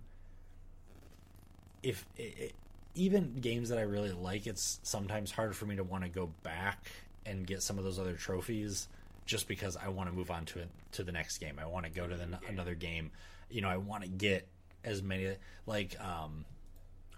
[1.83, 2.53] if it,
[2.95, 6.31] even games that I really like it's sometimes hard for me to want to go
[6.43, 6.87] back
[7.25, 8.87] and get some of those other trophies
[9.25, 11.59] just because I want to move on to it to the next game.
[11.59, 13.11] I want to go to the, another game.
[13.49, 14.47] You know, I want to get
[14.83, 15.35] as many
[15.65, 16.45] like um,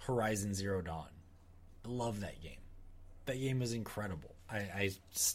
[0.05, 1.09] Horizon Zero Dawn.
[1.85, 2.57] I love that game
[3.27, 4.33] that game is incredible.
[4.49, 4.91] I, I,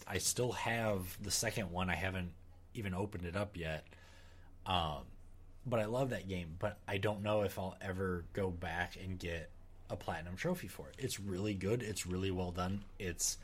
[0.09, 1.89] I still have the second one.
[1.89, 2.33] I haven't
[2.75, 3.85] even opened it up yet.
[4.67, 5.03] Um,
[5.67, 6.57] but I love that game.
[6.59, 9.51] But I don't know if I'll ever go back and get
[9.91, 10.97] a platinum trophy for it.
[10.99, 11.83] It's really good.
[11.83, 12.83] It's really well done.
[12.99, 13.39] It's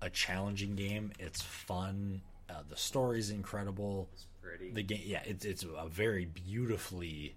[0.00, 1.12] a challenging game.
[1.18, 2.22] It's fun.
[2.48, 4.08] Uh, the story's incredible.
[4.14, 4.70] It's pretty.
[4.70, 7.34] The game, yeah, it's it's a very beautifully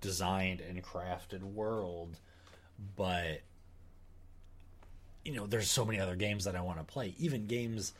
[0.00, 2.18] designed and crafted world,
[2.96, 3.40] but
[5.24, 7.14] you know, there's so many other games that I want to play.
[7.18, 7.92] Even games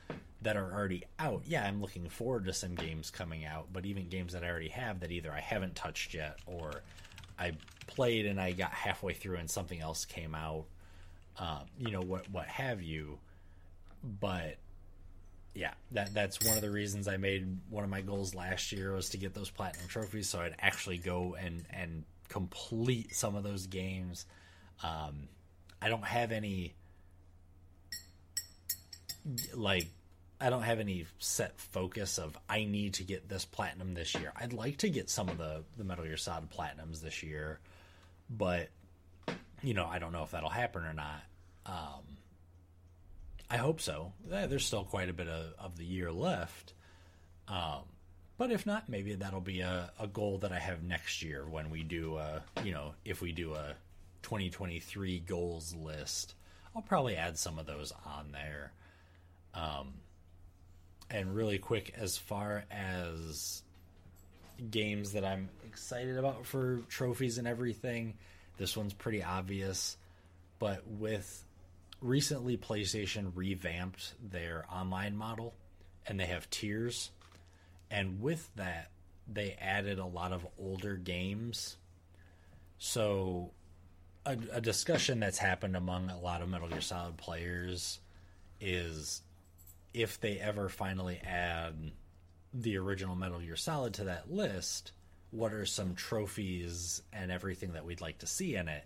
[0.42, 1.42] that are already out.
[1.46, 4.68] Yeah, I'm looking forward to some games coming out, but even games that I already
[4.68, 6.82] have that either I haven't touched yet or
[7.38, 7.52] I
[7.86, 10.66] played and I got halfway through and something else came out.
[11.38, 13.18] Um, you know what what have you.
[14.20, 14.58] But
[15.54, 18.94] yeah, that that's one of the reasons I made one of my goals last year
[18.94, 23.44] was to get those platinum trophies so I'd actually go and and complete some of
[23.44, 24.26] those games.
[24.82, 25.28] Um,
[25.80, 26.74] I don't have any
[29.54, 29.88] like
[30.40, 34.32] I don't have any set focus of I need to get this platinum this year.
[34.36, 37.60] I'd like to get some of the the Metal Gear Solid platinums this year,
[38.28, 38.68] but
[39.62, 41.22] you know I don't know if that'll happen or not.
[41.66, 42.18] Um,
[43.50, 44.12] I hope so.
[44.26, 46.72] There's still quite a bit of, of the year left.
[47.46, 47.82] Um,
[48.36, 51.70] but if not, maybe that'll be a, a goal that I have next year when
[51.70, 53.74] we do a, you know, if we do a
[54.22, 56.34] 2023 goals list.
[56.74, 58.72] I'll probably add some of those on there.
[59.54, 59.94] Um,
[61.10, 63.62] and really quick, as far as
[64.70, 68.14] games that I'm excited about for trophies and everything,
[68.56, 69.96] this one's pretty obvious.
[70.58, 71.44] But with
[72.00, 75.54] recently, PlayStation revamped their online model
[76.06, 77.10] and they have tiers.
[77.90, 78.90] And with that,
[79.32, 81.76] they added a lot of older games.
[82.78, 83.52] So,
[84.26, 88.00] a, a discussion that's happened among a lot of Metal Gear Solid players
[88.60, 89.22] is
[89.94, 91.92] if they ever finally add
[92.52, 94.92] the original Metal Gear Solid to that list,
[95.30, 98.84] what are some trophies and everything that we'd like to see in it?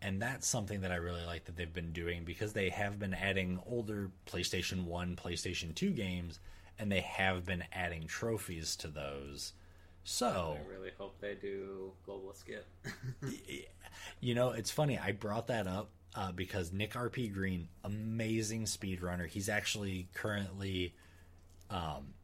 [0.00, 3.14] And that's something that I really like that they've been doing because they have been
[3.14, 6.38] adding older PlayStation 1, PlayStation 2 games,
[6.78, 9.52] and they have been adding trophies to those.
[10.04, 12.66] So I really hope they do global skip.
[14.20, 14.98] you know, it's funny.
[14.98, 19.26] I brought that up uh, because Nick RP Green, amazing speedrunner.
[19.26, 20.94] He's actually currently
[21.70, 22.14] um,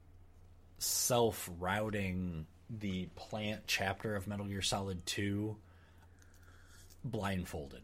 [0.79, 5.57] self routing the plant chapter of Metal Gear Solid 2
[7.05, 7.83] blindfolded.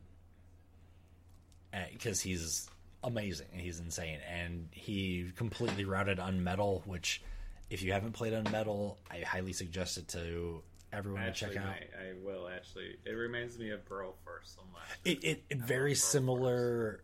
[1.92, 2.68] Because uh, he's
[3.04, 4.18] amazing he's insane.
[4.28, 7.22] And he completely routed Unmetal, which,
[7.68, 11.66] if you haven't played Unmetal, I highly suggest it to everyone to check out.
[11.66, 11.90] might.
[11.98, 12.96] I will actually.
[13.04, 14.82] It reminds me of Bro First so much.
[15.04, 17.02] It, it, it very similar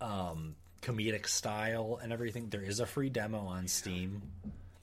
[0.00, 2.48] um, comedic style and everything.
[2.48, 4.22] There is a free demo on Steam.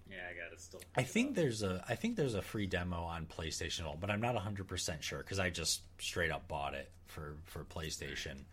[0.10, 0.82] Yeah, I got it still.
[0.96, 1.36] I think up.
[1.36, 5.04] there's a I think there's a free demo on PlayStation, but I'm not 100 percent
[5.04, 8.46] sure because I just straight up bought it for for PlayStation.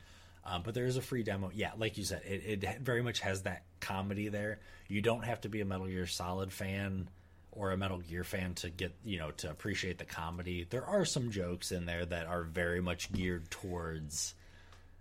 [0.45, 1.51] Um, but there is a free demo.
[1.53, 4.61] Yeah, like you said, it, it very much has that comedy there.
[4.87, 7.09] You don't have to be a Metal Gear Solid fan
[7.57, 10.66] or a Metal Gear fan to get you know to appreciate the comedy.
[10.69, 14.35] There are some jokes in there that are very much geared towards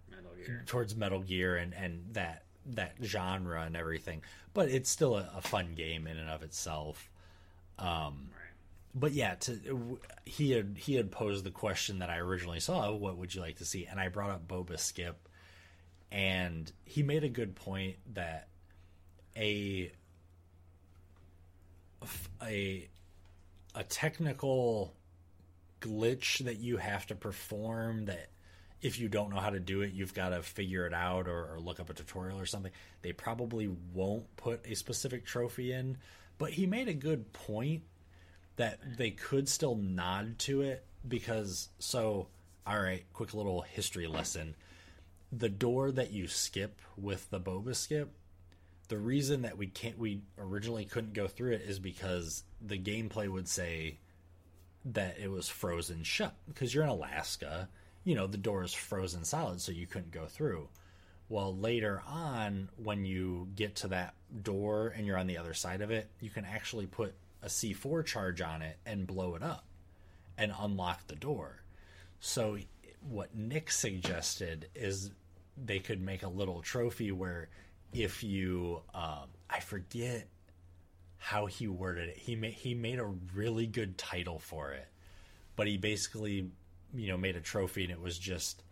[0.09, 0.63] Metal Gear.
[0.65, 4.21] towards Metal Gear and and that that genre and everything.
[4.53, 7.11] But it's still a, a fun game in and of itself.
[7.77, 8.53] Um, Right.
[8.95, 13.17] but yeah, to he had he had posed the question that I originally saw, what
[13.17, 13.85] would you like to see?
[13.85, 15.27] And I brought up Boba Skip,
[16.11, 18.47] and he made a good point that
[19.35, 19.91] a
[22.41, 22.87] a
[23.73, 24.93] a technical
[25.81, 28.29] glitch that you have to perform that
[28.81, 31.53] if you don't know how to do it you've got to figure it out or,
[31.53, 32.71] or look up a tutorial or something
[33.05, 35.95] they probably won't put a specific trophy in.
[36.39, 37.83] But he made a good point
[38.55, 42.29] that they could still nod to it because so
[42.65, 44.55] all right quick little history lesson.
[45.31, 48.11] The door that you skip with the boba skip
[48.85, 53.27] the reason that we can't we originally couldn't go through it is because the gameplay
[53.27, 53.97] would say
[54.85, 57.69] that it was frozen shut because you're in Alaska
[58.03, 60.67] you know the door is frozen solid so you couldn't go through.
[61.27, 65.81] Well later on when you get to that door and you're on the other side
[65.81, 69.65] of it you can actually put a C4 charge on it and blow it up
[70.37, 71.61] and unlock the door.
[72.19, 72.57] So
[73.07, 75.11] what Nick suggested is
[75.63, 77.49] they could make a little trophy where
[77.95, 80.27] if you um, I forget
[81.17, 82.17] how he worded it.
[82.17, 84.87] He made he made a really good title for it,
[85.55, 86.49] but he basically
[86.93, 88.63] you know made a trophy and it was just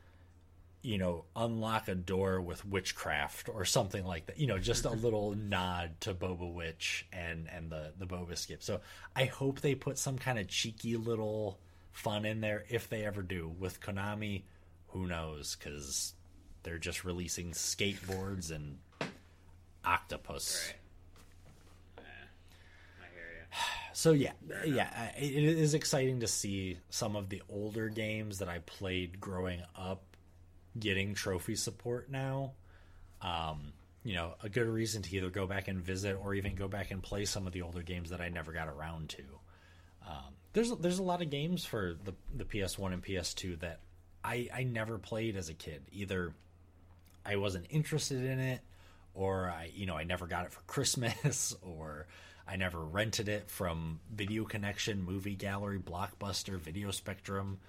[0.81, 4.39] you know unlock a door with witchcraft or something like that.
[4.39, 8.61] You know, just a little nod to Boba Witch and and the the Boba Skip.
[8.61, 8.81] So
[9.15, 11.59] I hope they put some kind of cheeky little
[11.91, 13.53] fun in there if they ever do.
[13.57, 14.43] With Konami,
[14.89, 15.55] who knows?
[15.55, 16.13] Because
[16.63, 18.77] they're just releasing skateboards and
[19.85, 20.73] octopus.
[21.97, 22.05] Right.
[22.05, 23.03] Yeah.
[23.03, 23.45] I hear you.
[23.95, 24.31] So yeah,
[24.65, 29.61] yeah, it is exciting to see some of the older games that I played growing
[29.77, 30.01] up
[30.79, 32.53] getting trophy support now.
[33.21, 33.71] Um,
[34.03, 36.91] you know, a good reason to either go back and visit or even go back
[36.91, 39.23] and play some of the older games that I never got around to.
[40.07, 43.79] Um, there's there's a lot of games for the the PS1 and PS2 that
[44.23, 45.83] I I never played as a kid.
[45.91, 46.33] Either
[47.25, 48.61] I wasn't interested in it,
[49.13, 52.07] or I you know I never got it for Christmas, or
[52.47, 57.59] I never rented it from Video Connection, Movie Gallery, Blockbuster, Video Spectrum.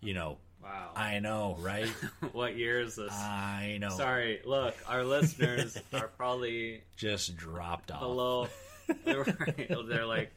[0.00, 0.90] You know, Wow.
[0.96, 1.88] I know, right?
[2.32, 3.12] what year is this?
[3.12, 3.90] I know.
[3.90, 8.00] Sorry, look, our listeners are probably Just dropped off.
[8.00, 8.48] Hello.
[9.04, 9.24] They're,
[9.88, 10.32] they're like,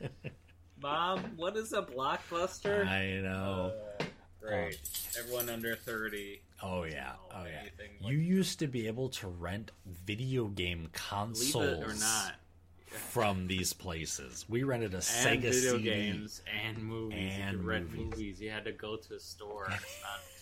[0.81, 2.87] Mom, what is a blockbuster?
[2.87, 3.73] I know.
[3.99, 4.03] Uh,
[4.41, 4.73] great.
[4.75, 4.79] Um,
[5.19, 6.41] everyone under 30.
[6.63, 7.13] Oh yeah.
[7.33, 7.59] Oh yeah.
[7.61, 9.71] anything You used to be able to rent
[10.05, 12.35] video game consoles or not.
[12.87, 14.45] from these places.
[14.49, 15.83] We rented a And Sega video CD.
[15.83, 17.17] games and movies.
[17.37, 18.05] you and could rent movies.
[18.17, 18.41] movies.
[18.41, 19.79] You had to go to a store, not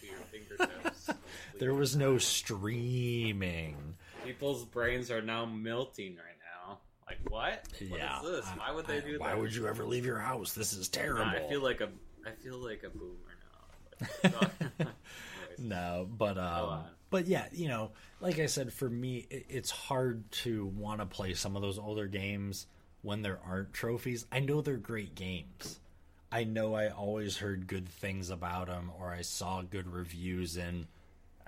[0.02, 1.10] to your fingertips.
[1.60, 3.96] There was no streaming.
[4.24, 6.78] People's brains are now melting right now.
[7.08, 7.64] Like, what?
[7.72, 8.20] What is yeah.
[8.24, 8.46] this?
[8.58, 9.40] Why would they I- do Why that?
[9.40, 10.54] would you ever leave your house?
[10.54, 11.24] This is terrible.
[11.24, 11.90] I feel like a
[12.26, 13.12] I feel like a boomer now.
[13.12, 13.37] But- Anyways.
[15.58, 20.30] no, but um, but yeah, you know, like I said, for me, it, it's hard
[20.44, 22.68] to want to play some of those older games
[23.02, 24.26] when there aren't trophies.
[24.32, 25.80] I know they're great games.
[26.32, 30.88] I know I always heard good things about them, or I saw good reviews in.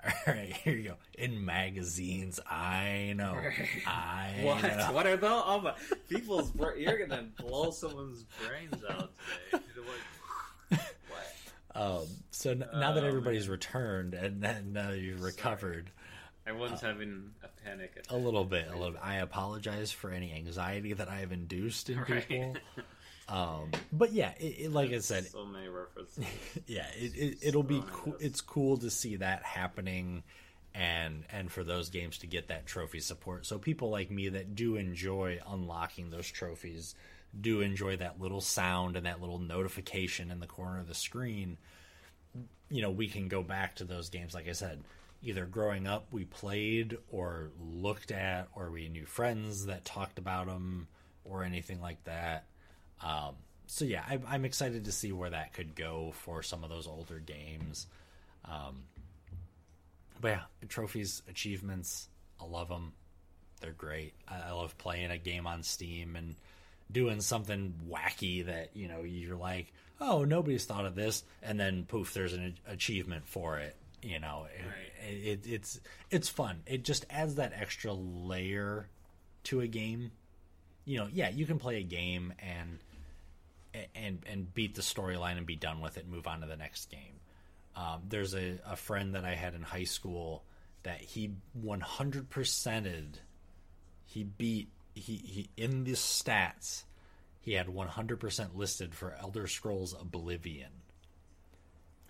[0.04, 0.94] All right, here you go.
[1.18, 3.38] In magazines, I know.
[3.86, 4.62] I What?
[4.62, 4.92] know.
[4.92, 5.42] What are those?
[5.44, 5.74] Oh my!
[6.08, 9.10] People's bra- you're gonna blow someone's brains out
[9.50, 9.62] today.
[11.74, 12.02] You're like, what?
[12.02, 15.90] Um, so n- now that Oh, everybody's returned and then now you've recovered,
[16.46, 18.10] Everyone's having a panic attack.
[18.10, 18.92] a little bit, a little.
[18.92, 19.00] Bit.
[19.04, 22.26] I apologize for any anxiety that I have induced in Right.
[22.28, 22.56] people.
[23.28, 26.24] Um, but yeah, it, it, like I said, so many references.
[26.66, 28.16] yeah, it, it, it'll be throwing cool.
[28.18, 30.24] It's cool to see that happening,
[30.74, 33.46] and and for those games to get that trophy support.
[33.46, 36.96] So people like me that do enjoy unlocking those trophies,
[37.38, 41.58] do enjoy that little sound and that little notification in the corner of the screen.
[42.70, 44.34] You know, we can go back to those games.
[44.34, 44.82] Like I said,
[45.22, 50.46] either growing up we played or looked at, or we knew friends that talked about
[50.46, 50.88] them,
[51.24, 52.46] or anything like that.
[53.02, 56.70] Um, so yeah, I, I'm excited to see where that could go for some of
[56.70, 57.86] those older games.
[58.44, 58.82] Um,
[60.20, 62.08] but yeah, trophies, achievements,
[62.40, 62.92] I love them.
[63.60, 64.14] They're great.
[64.26, 66.34] I, I love playing a game on Steam and
[66.90, 71.84] doing something wacky that you know you're like, oh, nobody's thought of this, and then
[71.84, 73.76] poof, there's an achievement for it.
[74.02, 75.10] You know, Right.
[75.10, 75.14] it,
[75.44, 75.80] it, it's
[76.10, 76.62] it's fun.
[76.66, 78.88] It just adds that extra layer
[79.44, 80.10] to a game.
[80.86, 82.78] You know, yeah, you can play a game and
[83.94, 86.56] and and beat the storyline and be done with it and move on to the
[86.56, 87.20] next game.
[87.76, 90.42] Um, there's a, a friend that I had in high school
[90.82, 91.30] that he
[91.64, 93.18] 100%ed.
[94.06, 96.84] He beat he, he in the stats.
[97.42, 100.70] He had 100% listed for Elder Scrolls Oblivion.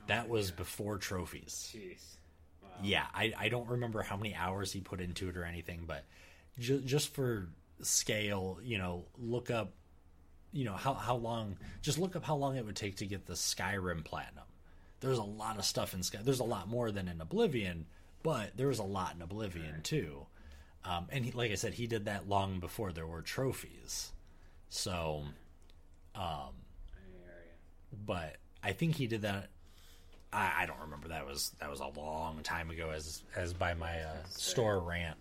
[0.00, 1.72] Oh that was before trophies.
[1.74, 2.16] Jeez.
[2.62, 2.68] Wow.
[2.82, 6.04] Yeah, I, I don't remember how many hours he put into it or anything, but
[6.58, 7.48] ju- just for
[7.80, 9.72] scale, you know, look up,
[10.52, 13.26] you know, how, how long, just look up how long it would take to get
[13.26, 14.44] the Skyrim Platinum.
[15.00, 16.18] There's a lot of stuff in Sky.
[16.22, 17.86] There's a lot more than in Oblivion,
[18.22, 20.26] but there was a lot in Oblivion too.
[20.84, 24.12] Um, and he, like I said, he did that long before there were trophies.
[24.70, 25.24] So,
[26.14, 26.22] um,
[26.94, 27.98] I hear ya.
[28.06, 29.48] but I think he did that.
[30.32, 33.74] I, I don't remember that was that was a long time ago as as by
[33.74, 35.16] my uh, store rant.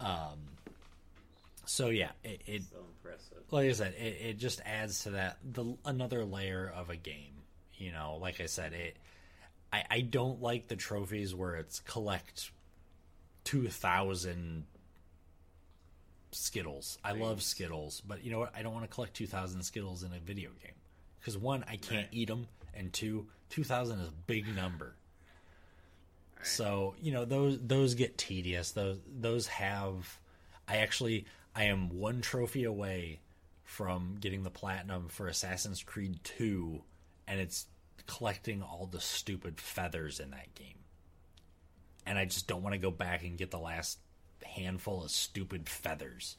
[0.00, 0.38] Um,
[1.66, 3.38] so yeah, it, it So impressive.
[3.50, 7.34] like I said, it, it just adds to that the another layer of a game.
[7.74, 8.96] You know, like I said, it.
[9.72, 12.50] I, I don't like the trophies where it's collect
[13.44, 14.64] two thousand
[16.32, 16.98] Skittles.
[17.04, 18.52] I love Skittles, but you know what?
[18.56, 20.74] I don't want to collect two thousand Skittles in a video game
[21.20, 22.08] because one, I can't Right.
[22.12, 24.94] eat them, and two, two thousand is a big number.
[26.42, 28.72] So you know those those get tedious.
[28.72, 30.18] Those those have.
[30.68, 33.20] I actually I am one trophy away
[33.64, 36.82] from getting the platinum for Assassin's Creed Two,
[37.26, 37.66] and it's
[38.06, 40.78] collecting all the stupid feathers in that game.
[42.06, 43.98] And I just don't want to go back and get the last
[44.44, 46.36] handful of stupid feathers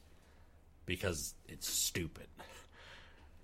[0.86, 2.26] because it's stupid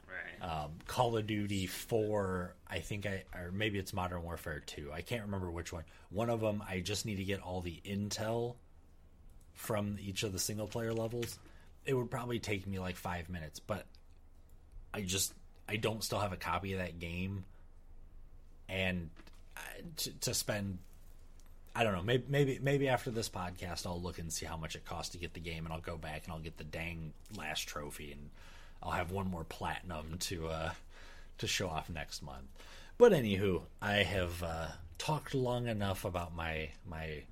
[0.09, 0.49] Right.
[0.65, 4.91] um, Call of Duty 4, I think I, or maybe it's Modern Warfare 2.
[4.93, 5.85] I can't remember which one.
[6.11, 8.55] One of them, I just need to get all the intel
[9.53, 11.39] from each of the single player levels.
[11.85, 13.85] It would probably take me like five minutes, but
[14.95, 15.35] I just,
[15.69, 17.45] I don't still have a copy of that game.
[18.69, 19.11] And
[19.57, 19.61] uh,
[19.99, 20.79] to, to spend,
[21.77, 24.77] I don't know, maybe, maybe, maybe after this podcast, I'll look and see how much
[24.77, 27.13] it costs to get the game, and I'll go back and I'll get the dang
[27.37, 28.31] last trophy, and
[28.83, 30.71] I'll have one more platinum to uh,
[31.37, 32.47] to show off next month.
[32.97, 37.25] But anywho, I have uh, talked long enough about my my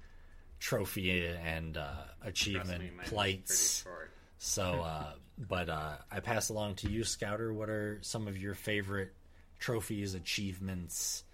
[0.61, 1.93] trophy and uh,
[2.23, 3.85] achievement me, plights.
[4.39, 5.13] So, uh,
[5.49, 7.51] but uh, I pass along to you, Scouter.
[7.51, 9.15] What are some of your favorite
[9.59, 11.25] trophies, achievements?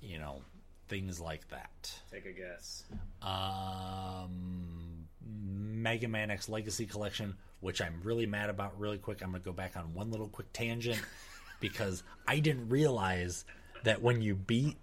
[0.00, 0.42] You know,
[0.90, 1.92] things like that.
[2.10, 2.84] Take a guess.
[3.22, 8.78] Um, Mega Man X Legacy Collection, which I'm really mad about.
[8.78, 11.00] Really quick, I'm gonna go back on one little quick tangent
[11.60, 13.44] because I didn't realize
[13.84, 14.76] that when you beat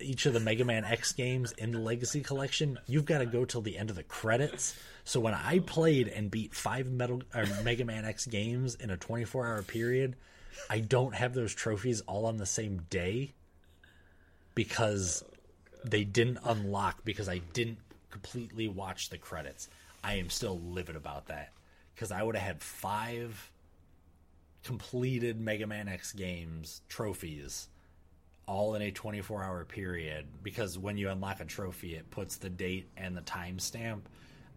[0.00, 3.46] each of the Mega Man X games in the Legacy Collection, you've got to go
[3.46, 4.74] till the end of the credits.
[5.04, 8.96] So when I played and beat five Metal or Mega Man X games in a
[8.96, 10.16] 24 hour period,
[10.68, 13.32] I don't have those trophies all on the same day
[14.54, 15.24] because
[15.84, 17.78] they didn't unlock because I didn't
[18.10, 19.68] completely watch the credits.
[20.02, 21.52] I am still livid about that
[21.94, 23.50] because I would have had five
[24.64, 27.68] completed Mega Man X games trophies
[28.46, 32.50] all in a 24 hour period because when you unlock a trophy it puts the
[32.50, 34.00] date and the timestamp.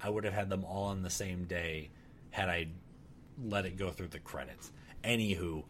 [0.02, 1.90] I would have had them all on the same day
[2.30, 2.68] had I
[3.44, 4.72] let it go through the credits.
[5.04, 5.64] Anywho,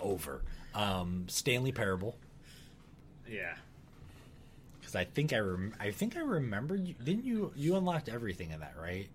[0.00, 0.42] over.
[0.74, 2.16] Um, Stanley Parable
[3.28, 3.54] Yeah.
[4.86, 8.52] Because I think I rem- I think I remember you didn't you you unlocked everything
[8.52, 9.08] in that right?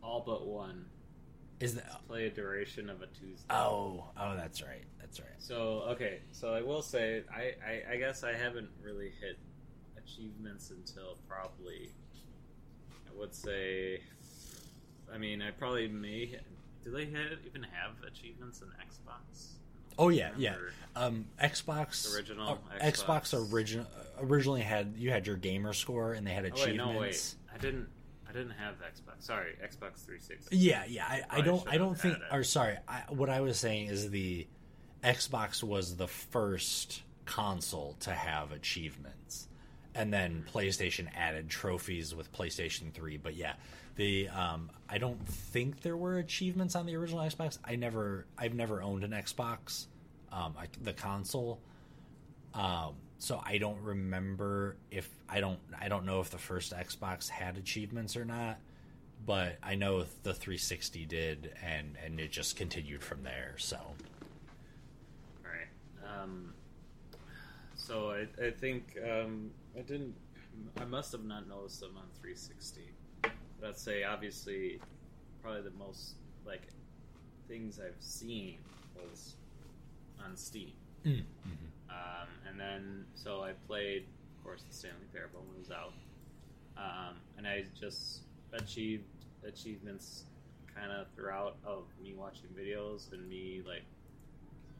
[0.00, 0.84] All but one.
[1.58, 3.46] Is that Play a duration of a Tuesday.
[3.50, 7.96] oh oh that's right that's right So okay, so I will say I, I I
[7.96, 9.38] guess I haven't really hit
[9.96, 11.90] achievements until probably
[13.08, 14.00] I would say
[15.12, 16.38] I mean I probably may
[16.84, 19.54] do they ha- even have achievements in Xbox?
[19.98, 20.56] Oh yeah yeah
[20.96, 23.52] um Xbox Original uh, Xbox, Xbox.
[23.52, 23.86] original
[24.20, 26.94] originally had you had your gamer score and they had Oh wait, achievements.
[26.94, 27.88] no wait, I didn't
[28.28, 29.20] I didn't have Xbox.
[29.22, 30.56] Sorry, Xbox 360.
[30.56, 31.04] Yeah, yeah.
[31.06, 31.62] I, I don't.
[31.68, 32.16] I don't think.
[32.16, 32.22] it.
[32.32, 32.76] Or sorry.
[32.88, 34.48] I, what I was saying is the
[35.04, 39.46] Xbox was the first console to have achievements,
[39.94, 43.18] and then PlayStation added trophies with PlayStation 3.
[43.18, 43.52] But yeah,
[43.96, 47.58] the um, I don't think there were achievements on the original Xbox.
[47.64, 49.86] I never, I've never owned an Xbox,
[50.32, 51.60] um, I, the console.
[52.54, 57.28] Um, so I don't remember if I don't, I don't know if the first Xbox
[57.28, 58.58] had achievements or not.
[59.26, 63.54] But I know the 360 did, and and it just continued from there.
[63.56, 63.78] So
[65.42, 66.20] Right.
[66.22, 66.52] Um,
[67.74, 70.14] so I, I think um, I didn't.
[70.80, 72.82] I must have not noticed them on 360.
[73.64, 74.78] But I'd say obviously,
[75.40, 76.68] probably the most like
[77.48, 78.58] things I've seen
[78.94, 79.36] was
[80.22, 80.72] on Steam.
[81.88, 84.04] Um, and then so I played,
[84.36, 85.94] of course, the Stanley Parable when it was out,
[86.76, 89.04] um, and I just achieved
[89.48, 90.24] achievements
[90.74, 93.84] kind of throughout of me watching videos and me like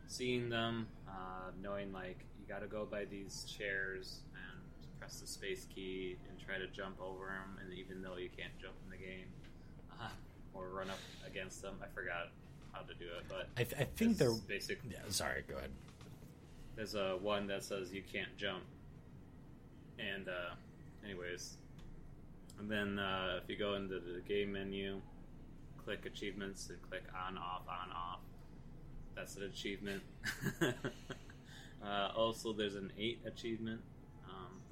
[0.09, 4.20] seeing them, uh, knowing like you got to go by these chairs
[5.05, 8.57] press the space key and try to jump over them, and even though you can't
[8.59, 9.27] jump in the game
[10.01, 10.09] uh,
[10.55, 12.31] or run up against them, I forgot
[12.73, 14.81] how to do it, but I, th- I think they're basic.
[14.91, 15.45] Yeah, sorry.
[15.47, 15.71] Go ahead.
[16.75, 18.63] There's a one that says you can't jump,
[19.99, 20.55] and uh,
[21.05, 21.59] anyways,
[22.59, 25.03] and then uh, if you go into the game menu,
[25.85, 28.21] click achievements and click on off on off.
[29.15, 30.03] That's an achievement.
[30.63, 33.83] uh, also, there's an eight achievement.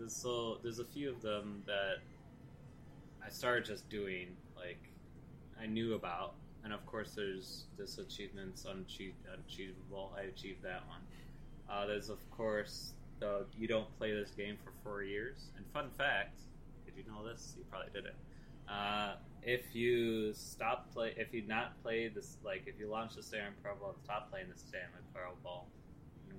[0.08, 1.98] So there's a few of them that
[3.24, 4.78] I started just doing like
[5.60, 6.34] I knew about,
[6.64, 10.12] and of course there's this achievements unachie- unachievable.
[10.16, 11.00] I achieved that one.
[11.70, 15.50] Uh, there's of course the you don't play this game for four years.
[15.56, 16.40] And fun fact,
[16.84, 17.54] did you know this?
[17.56, 18.16] You probably didn't.
[18.68, 23.22] Uh, if you stop play, if you not played this, like if you launch the
[23.22, 25.81] Stanley Parable and stopped playing the Stanley Parable and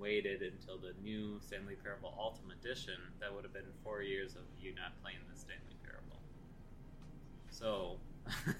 [0.03, 4.41] waited until the new Stanley Parable Ultimate Edition, that would have been four years of
[4.61, 6.17] you not playing the Stanley Parable.
[7.49, 7.95] So,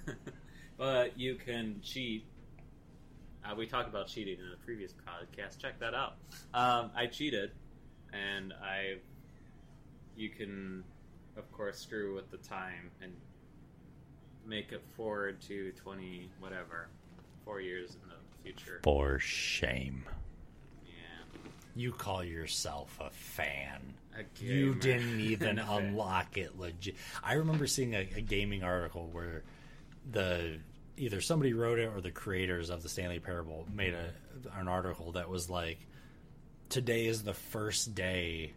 [0.78, 2.26] but you can cheat.
[3.44, 5.60] Uh, we talked about cheating in a previous podcast.
[5.60, 6.16] Check that out.
[6.54, 7.52] Um, I cheated,
[8.14, 9.00] and I.
[10.16, 10.84] You can,
[11.36, 13.12] of course, screw with the time and
[14.46, 16.88] make it forward to twenty whatever,
[17.44, 18.80] four years in the future.
[18.84, 20.06] For shame.
[21.76, 23.96] You call yourself a fan.
[24.18, 25.86] A You didn't even And a fan.
[25.88, 26.96] unlock it legit.
[27.24, 29.44] I remember seeing a, a gaming article where
[30.12, 30.60] the
[30.98, 34.12] either somebody wrote it or the creators of the Stanley Parable made a
[34.60, 35.80] an article that was like,
[36.70, 38.54] "Today is the first day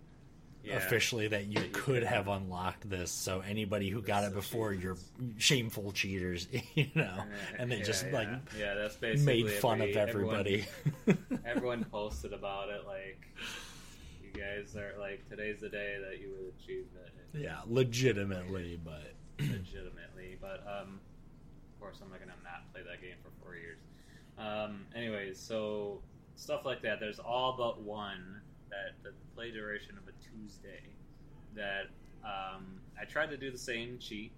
[0.67, 0.77] Yeah.
[0.77, 3.11] officially that you could have unlocked this.
[3.11, 4.97] So anybody who got This it before, you're
[5.39, 7.23] shameful cheaters, you know."
[7.59, 10.67] And they Yeah, just like yeah, that's basically made fun every- of everybody.
[11.07, 12.85] Everyone, everyone posted about it.
[12.87, 13.21] Like,
[14.23, 17.41] you guys are like, today's the day that you would achieve it.
[17.41, 20.37] yeah, legitimately, but legitimately.
[20.41, 21.01] But um,
[21.75, 23.79] of course, I'm not gonna not play that game for four years.
[24.39, 26.01] Um, anyways, so
[26.35, 27.01] stuff like that.
[27.01, 28.41] There's all but one
[28.77, 30.83] that the play duration of a Tuesday
[31.55, 31.89] that
[32.25, 34.33] um, I tried to do the same cheat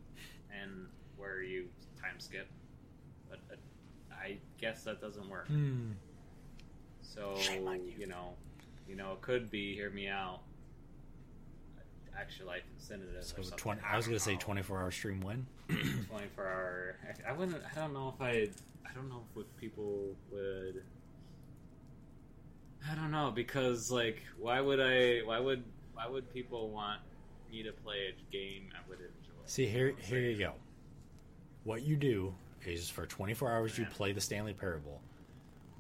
[0.61, 0.87] and
[1.17, 1.69] where you
[2.01, 2.49] time skip,
[3.29, 3.57] but uh,
[4.15, 5.49] I guess that doesn't work.
[5.49, 5.93] Hmm.
[7.03, 7.81] So you.
[7.99, 8.35] you know,
[8.89, 10.41] you know, it could be hear me out.
[12.19, 13.09] Actual life incentive.
[13.21, 13.59] So or something.
[13.59, 13.81] twenty.
[13.89, 15.47] I was gonna say twenty-four hour stream win.
[15.69, 16.97] 24 hour.
[17.05, 17.63] I, I wouldn't.
[17.77, 18.49] I don't know if I.
[18.89, 20.83] I don't know if people would.
[22.91, 25.21] I don't know because like, why would I?
[25.25, 25.65] Why would?
[25.95, 27.01] Why would people want
[27.51, 29.35] me to play a game I would enjoy?
[29.47, 30.53] See here, You know what I'm here you go.
[31.65, 35.01] What you do is for 24 hours you play the Stanley Parable,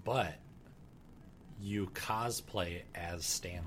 [0.04, 0.34] but
[1.60, 3.62] you cosplay as Stanley.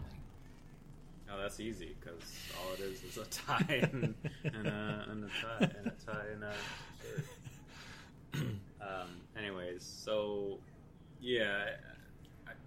[1.31, 2.21] Oh, that's easy because
[2.59, 4.13] all it is is a tie and,
[4.43, 6.53] and, a, and a tie and a tie and a
[7.01, 7.25] shirt.
[8.81, 10.57] Um, anyways, so
[11.21, 11.65] yeah,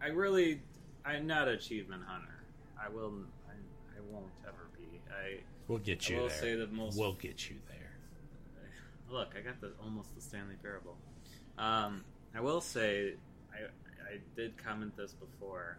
[0.05, 0.61] I, I really
[1.05, 2.45] I'm not achievement hunter.
[2.83, 3.13] I will.
[3.49, 5.01] I, I won't ever be.
[5.11, 6.37] I We'll get I you will there.
[6.41, 7.97] say the most- We'll get you there.
[9.11, 9.35] look.
[9.39, 10.97] I got the almost the Stanley Parable.
[11.59, 13.15] Um, I will say
[13.53, 13.65] I
[14.13, 15.79] I did comment this before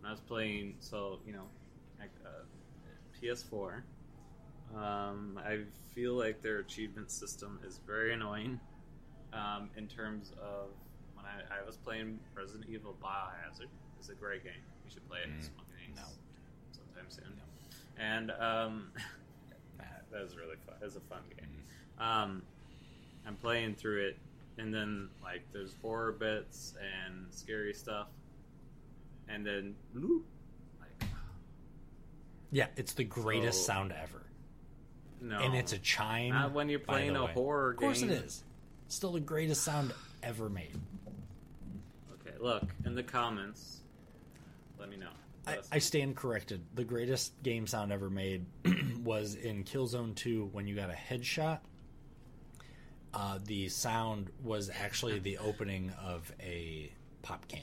[0.00, 0.76] when I was playing.
[0.80, 1.48] So you know,
[2.00, 2.28] uh,
[3.22, 3.82] PS4.
[4.74, 5.60] Um, I
[5.94, 8.58] feel like their achievement system is very annoying.
[9.32, 10.68] Um, in terms of
[11.24, 13.66] I, I was playing Resident Evil Biohazard,
[13.98, 14.52] it's a great game.
[14.84, 15.28] You should play it.
[15.38, 16.02] It's Mm, fucking no.
[16.72, 17.40] sometime soon.
[17.98, 18.88] And um,
[19.78, 20.76] that was really fun.
[20.80, 21.48] It was a fun game.
[21.98, 22.42] Um,
[23.26, 24.18] I'm playing through it,
[24.58, 28.08] and then like there's horror bits and scary stuff,
[29.28, 30.22] and then bloop,
[30.80, 31.08] like
[32.50, 34.22] Yeah, it's the greatest So- sound ever,
[35.20, 36.30] No, and it's a chime.
[36.34, 37.32] not when you're playing a way.
[37.32, 37.76] horror game.
[37.90, 38.42] Of course, it is.
[38.88, 40.76] Still the greatest sound ever made.
[42.44, 43.80] Look in the comments.
[44.78, 45.08] Let me know.
[45.46, 46.62] I, I stand corrected.
[46.74, 48.44] The greatest game sound ever made
[49.02, 51.60] was in Killzone 2 when you got a headshot.
[53.14, 56.92] Uh, the sound was actually the opening of a
[57.22, 57.62] pop can.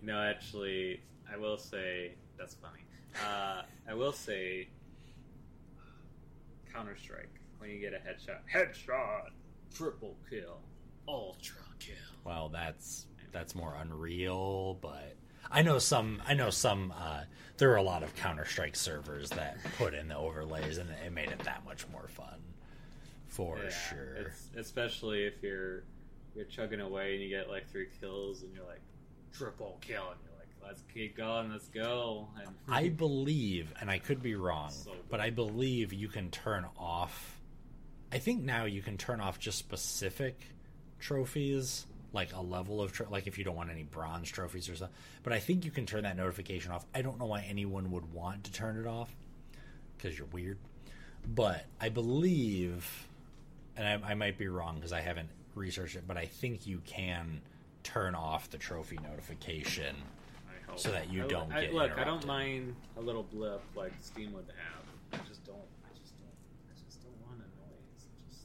[0.00, 2.80] You know, actually, I will say that's funny.
[3.22, 4.68] Uh, I will say
[6.72, 9.32] Counter Strike when you get a headshot, headshot,
[9.74, 10.60] triple kill,
[11.06, 11.94] ultra kill.
[12.24, 13.04] Well, that's
[13.38, 15.14] that's more unreal, but
[15.50, 16.20] I know some.
[16.26, 16.92] I know some.
[16.96, 17.20] Uh,
[17.56, 21.12] there are a lot of Counter Strike servers that put in the overlays, and it
[21.12, 22.40] made it that much more fun,
[23.28, 24.32] for Yeah, sure.
[24.56, 25.84] Especially if you're
[26.34, 28.80] you're chugging away and you get like three kills and you're like
[29.32, 32.26] triple kill and you're like, let's keep going, let's go.
[32.40, 36.66] And I believe, and I could be wrong, So but I believe you can turn
[36.76, 37.40] off.
[38.10, 40.40] I think now you can turn off just specific
[40.98, 44.76] trophies, like a level of tro- like if you don't want any bronze trophies or
[44.76, 44.96] something.
[45.22, 46.84] But I think you can turn that notification off.
[46.94, 49.14] I don't know why anyone would want to turn it off
[49.96, 50.58] because you're weird.
[51.26, 53.06] But I believe,
[53.76, 56.80] and I, I might be wrong because I haven't researched it, but I think you
[56.86, 57.40] can
[57.82, 59.96] turn off the trophy notification.
[60.76, 61.98] So that you I- don't I, get look.
[61.98, 65.20] I don't mind a little blip like Steam would have.
[65.20, 65.56] I just don't.
[65.56, 66.30] I just don't.
[66.70, 68.06] I just don't want a noise.
[68.28, 68.42] Just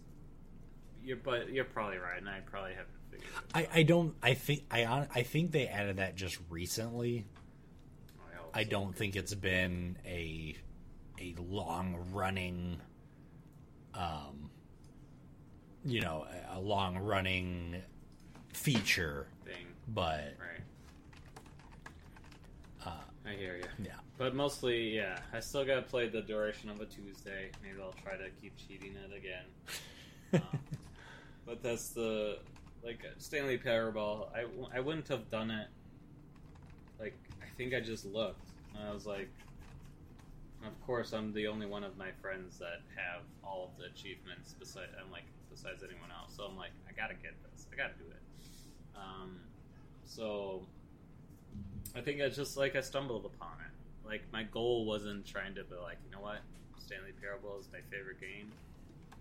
[1.04, 2.88] you're, but you're probably right, and I probably haven't
[3.54, 7.26] I, I don't I think I I think they added that just recently.
[8.54, 10.56] I, I don't think it's been a
[11.20, 12.80] a long running
[13.94, 14.50] um
[15.86, 17.82] you know a, a long running
[18.54, 19.68] feature thing.
[19.88, 20.62] but Right.
[22.86, 22.92] uh
[23.26, 23.64] I hear you.
[23.86, 25.20] yeah But mostly, yeah.
[25.34, 27.50] I still got to play the duration of a Tuesday.
[27.64, 29.46] Maybe I'll try to keep cheating it again.
[30.34, 30.42] Um,
[31.46, 32.40] but that's the
[32.84, 34.30] like Stanley Parable.
[34.36, 35.68] I, I wouldn't have done it.
[37.00, 39.30] Like I think I just looked and I was like,
[40.66, 44.56] of course I'm the only one of my friends that have all of the achievements.
[44.60, 46.36] Besides, I'm like besides anyone else.
[46.36, 47.68] So I'm like, I gotta get this.
[47.72, 48.98] I gotta do it.
[48.98, 49.40] Um,
[50.06, 50.64] so
[51.96, 54.08] I think I just like I stumbled upon it.
[54.08, 56.40] Like my goal wasn't trying to be like, you know what,
[56.78, 58.52] Stanley Parable is my favorite game.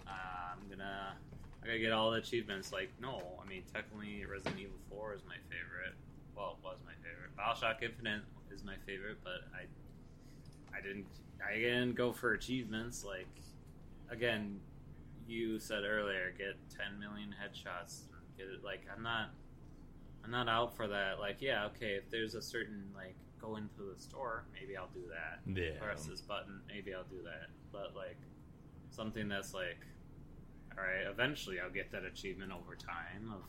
[0.06, 0.10] Uh,
[0.52, 1.14] I'm gonna
[1.62, 2.72] I gotta get all the achievements.
[2.72, 5.94] Like, no, I mean technically Resident Evil Four is my favorite.
[6.36, 7.36] Well, it was my favorite.
[7.36, 9.66] Bioshock Infinite is my favorite, but I
[10.76, 11.06] I didn't
[11.46, 13.04] I didn't go for achievements.
[13.04, 13.28] Like
[14.10, 14.60] again,
[15.26, 18.02] you said earlier, get 10 million headshots.
[18.36, 18.64] Get it.
[18.64, 19.30] Like I'm not
[20.24, 21.18] I'm not out for that.
[21.18, 25.02] Like, yeah, okay, if there's a certain like go into the store, maybe I'll do
[25.08, 25.40] that.
[25.58, 27.48] yeah Press this button, maybe I'll do that.
[27.72, 28.18] But like
[28.90, 29.78] something that's like,
[30.78, 33.42] all right, eventually I'll get that achievement over time of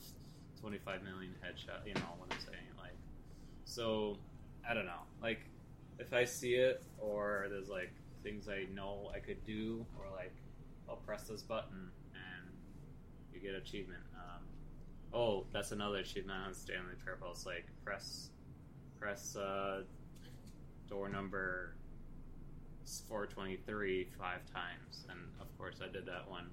[0.61, 1.86] 25 million headshot.
[1.86, 2.69] You know what I'm saying?
[2.78, 2.97] Like,
[3.65, 4.17] so
[4.69, 5.03] I don't know.
[5.21, 5.39] Like,
[5.99, 7.93] if I see it or there's like
[8.24, 10.34] things I know I could do, or like
[10.89, 12.49] I'll press this button and
[13.34, 14.03] you get achievement.
[14.15, 14.43] Um,
[15.13, 17.32] oh, that's another achievement on Stanley Parable.
[17.32, 18.30] It's like press
[18.99, 19.82] press uh,
[20.89, 21.76] door number
[23.07, 26.47] 423 five times, and of course I did that one.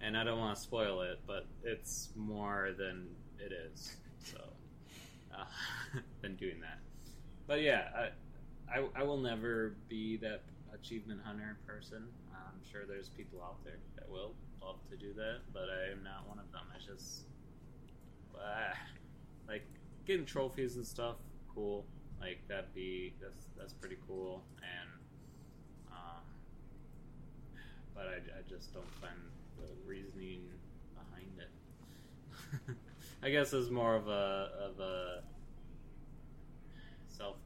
[0.00, 3.96] And I don't want to spoil it, but it's more than it is.
[4.24, 4.38] So,
[5.34, 5.44] uh,
[6.22, 6.78] than doing that.
[7.46, 8.10] But yeah,
[8.70, 10.42] I, I, I will never be that
[10.72, 12.04] achievement hunter person.
[12.32, 16.02] I'm sure there's people out there that will love to do that, but I am
[16.02, 16.62] not one of them.
[16.74, 17.24] I just,
[18.36, 18.74] uh,
[19.48, 19.64] like
[20.06, 21.16] getting trophies and stuff.
[21.54, 21.84] Cool,
[22.20, 24.90] like that'd be that's that's pretty cool, and
[25.92, 26.20] uh,
[27.94, 29.18] but I, I just don't find
[29.60, 30.42] the reasoning
[30.94, 32.76] behind it.
[33.22, 35.22] I guess it's more of a of a
[37.08, 37.36] self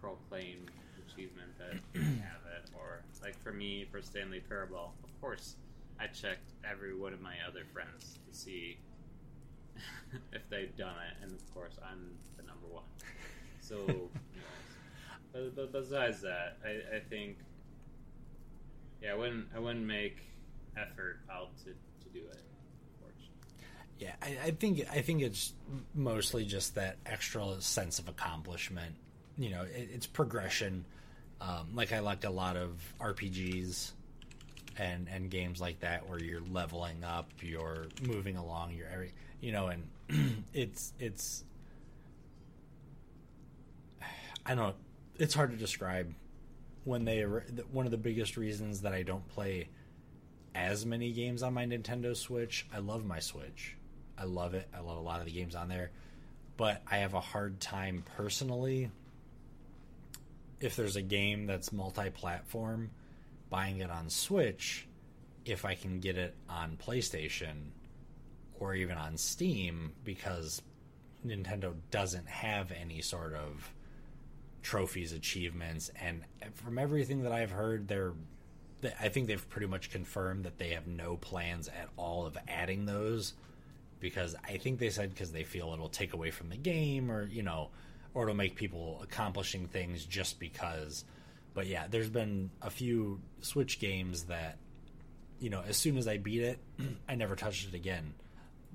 [0.00, 0.70] proclaimed
[1.06, 5.56] achievement that I have it, or like for me for Stanley Parable, of course,
[6.00, 8.78] I checked every one of my other friends to see
[10.32, 12.84] if they've done it, and of course I'm the number one.
[13.60, 14.10] So, you know,
[15.32, 17.36] but, but besides that, I, I think
[19.02, 20.18] yeah, I wouldn't I wouldn't make
[20.76, 22.42] effort out to, to do it.
[24.02, 25.52] Yeah, I, I think I think it's
[25.94, 28.96] mostly just that extra sense of accomplishment.
[29.38, 30.84] You know, it, it's progression.
[31.40, 32.70] Um, like I like a lot of
[33.00, 33.92] RPGs
[34.76, 39.52] and and games like that where you're leveling up, you're moving along, you're every you
[39.52, 41.44] know, and it's it's
[44.44, 44.74] I don't
[45.16, 46.12] it's hard to describe
[46.82, 49.68] when they one of the biggest reasons that I don't play
[50.54, 52.66] as many games on my Nintendo Switch.
[52.72, 53.76] I love my Switch.
[54.16, 54.68] I love it.
[54.74, 55.90] I love a lot of the games on there,
[56.56, 58.90] but I have a hard time personally
[60.60, 62.90] if there's a game that's multi-platform
[63.50, 64.86] buying it on Switch
[65.44, 67.70] if I can get it on PlayStation
[68.60, 70.62] or even on Steam because
[71.26, 73.72] Nintendo doesn't have any sort of
[74.62, 76.22] trophies, achievements, and
[76.54, 78.14] from everything that I've heard, they're
[79.00, 82.86] I think they've pretty much confirmed that they have no plans at all of adding
[82.86, 83.34] those
[84.00, 87.26] because I think they said because they feel it'll take away from the game or
[87.26, 87.70] you know
[88.14, 91.04] or it'll make people accomplishing things just because.
[91.54, 94.58] But yeah, there's been a few Switch games that
[95.38, 96.58] you know as soon as I beat it,
[97.08, 98.14] I never touched it again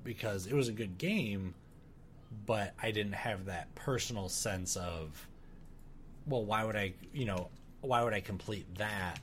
[0.04, 1.54] because it was a good game,
[2.46, 5.28] but I didn't have that personal sense of
[6.26, 7.48] well, why would I, you know,
[7.80, 9.18] why would I complete that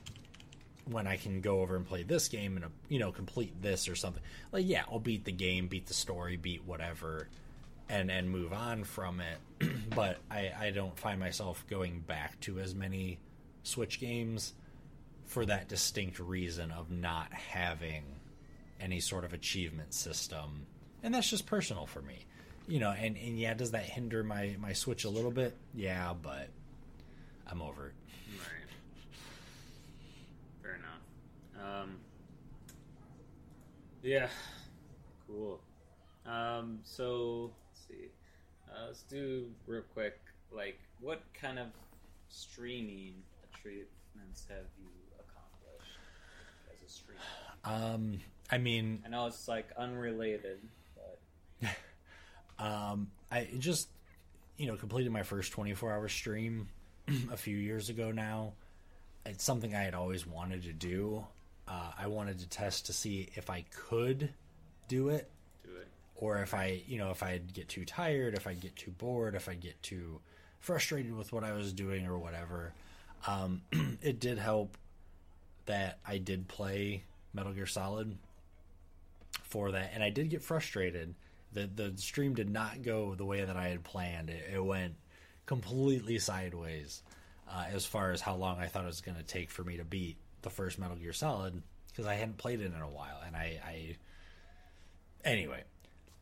[0.90, 3.88] when I can go over and play this game and uh, you know complete this
[3.88, 4.22] or something?
[4.52, 7.28] Like, yeah, I'll beat the game, beat the story, beat whatever,
[7.88, 9.70] and and move on from it.
[9.94, 13.18] but I I don't find myself going back to as many
[13.62, 14.52] Switch games
[15.26, 18.04] for that distinct reason of not having
[18.80, 20.66] any sort of achievement system,
[21.02, 22.24] and that's just personal for me.
[22.68, 25.56] You know, and, and yeah, does that hinder my, my Switch a little bit?
[25.72, 26.48] Yeah, but
[27.48, 27.92] I'm over it.
[28.38, 28.68] Right.
[30.62, 31.55] Fair enough.
[31.66, 31.96] Um,
[34.02, 34.28] yeah.
[35.26, 35.60] Cool.
[36.24, 38.08] Um, so let's see.
[38.68, 40.18] Uh, let's do real quick.
[40.52, 41.68] Like, what kind of
[42.28, 43.14] streaming
[43.52, 44.88] achievements have you
[45.18, 45.98] accomplished
[46.70, 47.20] as a streamer?
[47.64, 50.58] Um, I mean, I know it's like unrelated,
[51.60, 51.68] but
[52.64, 53.88] um, I just
[54.56, 56.68] you know completed my first 24 hour stream
[57.32, 58.52] a few years ago now.
[59.24, 61.24] It's something I had always wanted to do.
[61.68, 64.30] Uh, I wanted to test to see if I could
[64.88, 65.28] do it,
[65.64, 68.76] do it, or if I, you know, if I'd get too tired, if I'd get
[68.76, 70.20] too bored, if I'd get too
[70.60, 72.72] frustrated with what I was doing or whatever.
[73.26, 73.62] Um,
[74.02, 74.76] it did help
[75.66, 77.02] that I did play
[77.34, 78.16] Metal Gear Solid
[79.42, 81.14] for that, and I did get frustrated.
[81.52, 84.30] the The stream did not go the way that I had planned.
[84.30, 84.94] It, it went
[85.46, 87.02] completely sideways
[87.50, 89.76] uh, as far as how long I thought it was going to take for me
[89.76, 90.16] to beat
[90.46, 93.60] the first Metal Gear Solid because I hadn't played it in a while, and I,
[93.66, 93.96] I
[95.24, 95.64] anyway,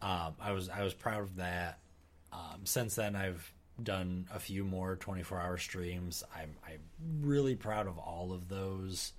[0.01, 1.79] um, I was I was proud of that.
[2.33, 3.53] Um, since then, I've
[3.83, 6.25] done a few more 24 hour streams.
[6.35, 6.81] I'm I'm
[7.21, 9.13] really proud of all of those.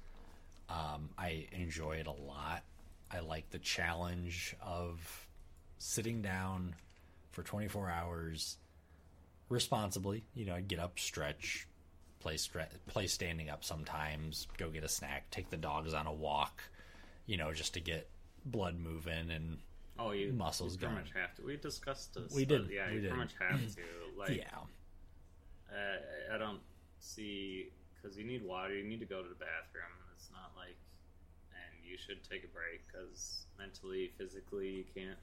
[0.69, 2.63] Um, I enjoy it a lot.
[3.11, 5.27] I like the challenge of
[5.77, 6.73] sitting down
[7.31, 8.57] for 24 hours
[9.49, 10.23] responsibly.
[10.33, 11.67] You know, I'd get up, stretch,
[12.25, 16.13] play stre- play standing up sometimes, go get a snack, take the dogs on a
[16.13, 16.63] walk.
[17.27, 18.09] You know, just to get
[18.43, 19.59] blood moving and
[19.99, 20.95] oh, you muscles you going.
[20.95, 21.43] Much have to.
[21.43, 22.33] We discussed this.
[22.33, 22.67] We did.
[22.71, 23.11] Yeah, we you did.
[23.11, 23.81] pretty much have to.
[24.17, 24.63] Like, yeah,
[25.69, 26.61] uh, I don't
[27.01, 27.67] see
[28.01, 28.73] because you need water.
[28.73, 29.91] You need to go to the bathroom.
[30.15, 30.77] It's not like,
[31.51, 35.19] and you should take a break because mentally, physically, you can't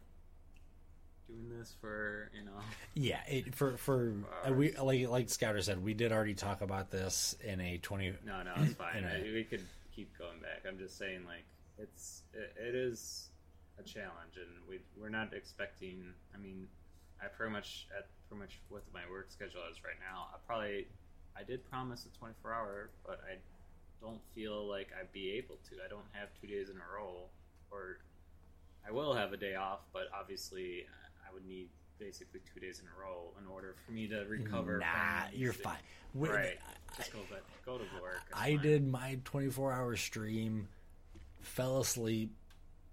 [1.28, 2.58] doing this for you know.
[2.94, 3.20] yeah.
[3.28, 4.12] It, for for
[4.46, 8.12] uh, we like like Scouter said, we did already talk about this in a twenty.
[8.24, 8.98] No, no, it's fine.
[8.98, 9.64] in a- we could
[9.94, 10.62] keep going back.
[10.68, 11.44] I'm just saying, like,
[11.78, 13.28] it's it, it is
[13.78, 16.12] a challenge, and we we're not expecting.
[16.34, 16.66] I mean,
[17.22, 20.26] I pretty much at pretty much what my work schedule is right now.
[20.34, 20.86] I probably
[21.36, 23.36] I did promise a 24 hour, but I
[24.00, 25.76] don't feel like I'd be able to.
[25.84, 27.28] I don't have two days in a row,
[27.70, 27.98] or
[28.86, 30.84] I will have a day off, but obviously
[31.32, 31.68] I would need
[31.98, 34.78] basically two days in a row in order for me to recover.
[34.78, 35.76] Nah, you're fine.
[36.14, 36.58] Right.
[36.68, 37.20] I- Just go,
[37.64, 38.20] go to work.
[38.34, 38.62] I fine.
[38.62, 40.68] did my 24 hour stream,
[41.40, 42.34] fell asleep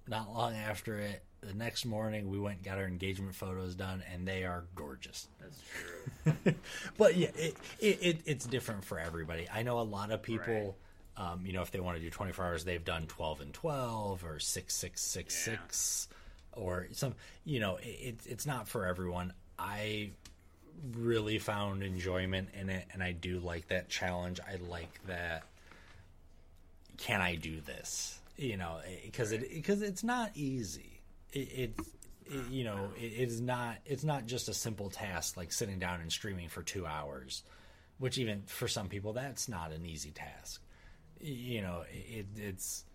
[0.07, 1.23] not long after it.
[1.41, 5.27] The next morning, we went and got our engagement photos done, and they are gorgeous.
[5.39, 5.61] That's
[6.43, 6.53] true.
[6.97, 9.47] but yeah, it, it, it it's different for everybody.
[9.53, 10.75] I know a lot of people,
[11.15, 14.25] um, you know, if they want to do 24 hours, they've done 12 and 12
[14.25, 16.07] or 6, 6, 6, 6,
[16.53, 19.33] or some, you know, it, it's not for everyone.
[19.57, 20.11] I
[20.93, 24.39] really found enjoyment in it, and I do like that challenge.
[24.39, 25.43] I like that.
[26.97, 28.19] Can I do this?
[28.37, 31.01] You know, eh, because it because it's not easy.
[31.33, 31.89] It, it's
[32.25, 36.01] it, you know it, it's not it's not just a simple task like sitting down
[36.01, 37.43] and streaming for two hours,
[37.97, 40.61] which even for some people that's not an easy task.
[41.21, 42.88] You know, it, it's it,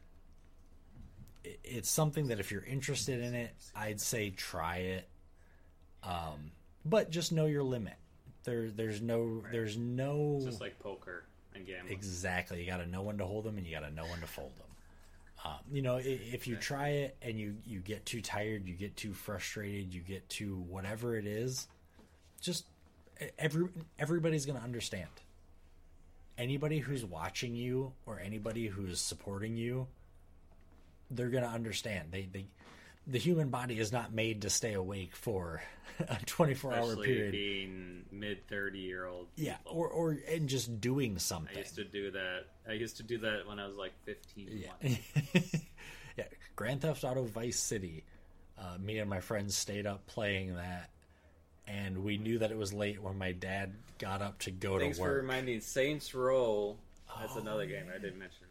[1.62, 5.08] it's something that if you're interested in it, I'd say try it.
[6.02, 6.52] Um,
[6.84, 7.94] but just know your limit.
[8.44, 10.34] There, there's no, there's no.
[10.36, 11.24] It's just like poker
[11.54, 11.92] and gambling.
[11.92, 12.60] Exactly.
[12.60, 14.26] You got to know when to hold them, and you got to know when to
[14.26, 14.66] fold them.
[15.44, 18.96] Um, you know, if you try it and you you get too tired, you get
[18.96, 21.68] too frustrated, you get too whatever it is,
[22.40, 22.64] just
[23.38, 23.68] every
[23.98, 25.08] everybody's going to understand.
[26.38, 29.86] Anybody who's watching you or anybody who's supporting you,
[31.10, 32.08] they're going to understand.
[32.10, 32.46] They they
[33.06, 35.62] the human body is not made to stay awake for
[36.08, 37.32] a 24 hour period.
[37.32, 39.28] being mid thirty year old.
[39.36, 41.54] Yeah, or or and just doing something.
[41.56, 42.44] I used to do that.
[42.68, 44.48] I used to do that when I was like fifteen.
[44.82, 44.96] Yeah.
[46.16, 46.24] yeah.
[46.56, 48.04] Grand Theft Auto Vice City.
[48.58, 50.88] Uh, me and my friends stayed up playing that,
[51.66, 54.96] and we knew that it was late when my dad got up to go Thanks
[54.98, 55.22] to for work.
[55.22, 55.60] reminding.
[55.60, 56.76] Saints Row.
[57.20, 58.43] That's Oh, another game I didn't mention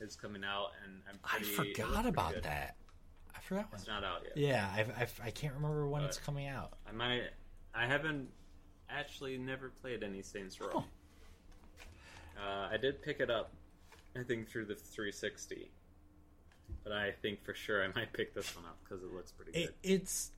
[0.00, 2.42] It's coming out, and I'm I pretty, it forgot about good.
[2.44, 2.76] that.
[3.34, 3.70] I forgot.
[3.70, 4.36] When, It's not out yet.
[4.36, 6.72] yeah, I've, I've, I can't remember when it's coming out.
[6.88, 7.22] I might.
[7.74, 8.28] I haven't
[8.90, 10.68] actually never played any Saints Row.
[10.74, 10.84] Oh.
[12.40, 13.52] Uh, I did pick it up,
[14.18, 15.70] I think through the 360,
[16.82, 19.52] but I think for sure I might pick this one up because it looks pretty
[19.52, 19.90] It, good.
[19.92, 20.32] it's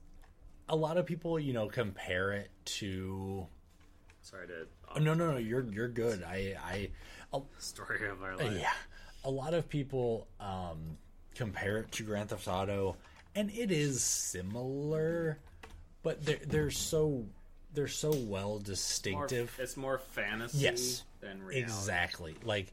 [0.69, 3.47] a lot of people, you know, compare it to.
[4.21, 4.67] Sorry to.
[4.95, 5.37] Oh, no, no, no.
[5.37, 6.21] You're you're good.
[6.23, 6.89] I I
[7.33, 8.57] a- Story of our life.
[8.59, 8.71] Yeah,
[9.27, 10.97] a lot of people um,
[11.35, 12.95] compare it to Grand Theft Auto,
[13.35, 15.37] and it is similar,
[16.01, 17.25] but they're they're so
[17.73, 19.53] they're so well More, distinctive.
[19.59, 21.59] it's more fantasy Yes, than reality.
[21.59, 22.35] exactly.
[22.45, 22.71] Like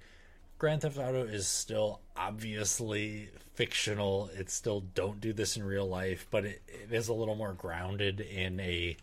[0.58, 4.30] Grand Theft Auto is still obviously fictional.
[4.34, 7.52] It's still don't do this in real life, but it, it is a little more
[7.52, 8.96] grounded in a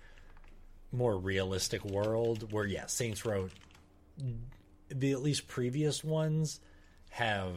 [0.93, 2.53] more realistic world.
[2.53, 3.49] Where yeah, Saints Row,
[4.89, 6.61] the at least previous ones
[7.11, 7.55] have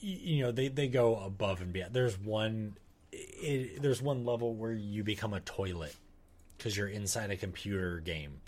[0.00, 1.92] you know they they go above and beyond.
[1.92, 2.74] There's one
[3.12, 5.94] it, there's one level where you become a toilet
[6.56, 8.40] because you're inside a computer game.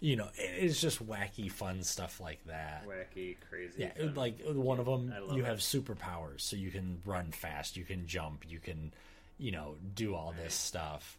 [0.00, 2.86] You know, it- it's just wacky, fun stuff like that.
[2.86, 3.74] Wacky, crazy.
[3.82, 4.14] Yeah, fun.
[4.14, 5.46] like one of them, you it.
[5.46, 8.92] have superpowers, so you can run fast, you can jump, you can,
[9.38, 11.18] you know, do all this stuff.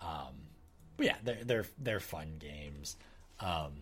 [0.00, 0.34] Um,
[0.96, 2.96] but yeah, they're they're they're fun games.
[3.40, 3.72] Um.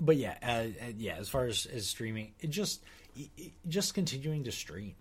[0.00, 1.16] But yeah, uh, uh, yeah.
[1.18, 2.82] As far as, as streaming, it just
[3.14, 4.94] it, just continuing to stream.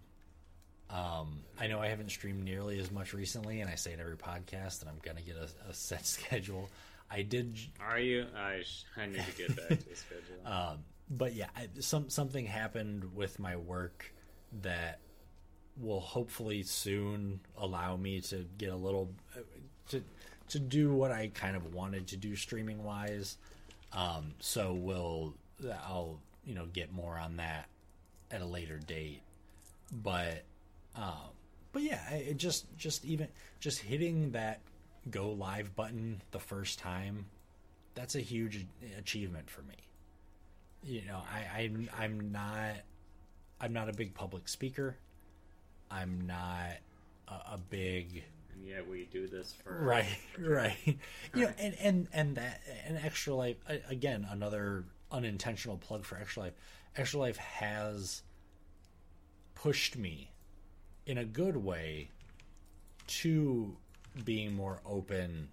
[0.89, 4.17] Um, I know I haven't streamed nearly as much recently, and I say it every
[4.17, 6.69] podcast that I'm gonna get a, a set schedule.
[7.11, 8.25] I did, Are you?
[8.35, 8.61] I
[8.95, 10.45] I need to get back to the schedule.
[10.45, 10.79] um,
[11.09, 14.13] but yeah, I, some something happened with my work
[14.61, 14.99] that
[15.77, 19.41] will hopefully soon allow me to get a little uh,
[19.89, 20.03] to
[20.49, 23.37] to do what I kind of wanted to do streaming wise.
[23.93, 25.33] Um, so we'll
[25.83, 27.67] I'll you know get more on that
[28.31, 29.21] at a later date,
[29.91, 30.43] but
[30.95, 31.31] um,
[31.71, 33.27] but yeah, it just just even
[33.59, 34.61] just hitting that
[35.09, 37.25] go live button the first time,
[37.95, 38.65] that's a huge
[38.97, 39.75] achievement for me.
[40.83, 42.75] You know, I, I'm I'm not
[43.59, 44.97] I'm not a big public speaker.
[45.91, 46.77] I'm not
[47.27, 48.23] a, a big
[48.63, 50.05] yet we do this for right
[50.39, 50.77] right.
[50.85, 53.57] you know and and and that and extra life
[53.89, 56.53] again another unintentional plug for extra life.
[56.95, 58.23] Extra life has
[59.55, 60.31] pushed me
[61.05, 62.09] in a good way
[63.07, 63.75] to
[64.23, 65.49] being more open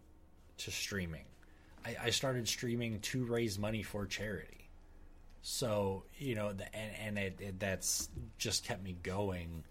[0.59, 1.25] to streaming.
[1.85, 4.69] I, I started streaming to raise money for charity.
[5.43, 9.65] So you know the, and, and it, it that's just kept me going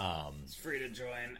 [0.00, 1.38] um It's free to join.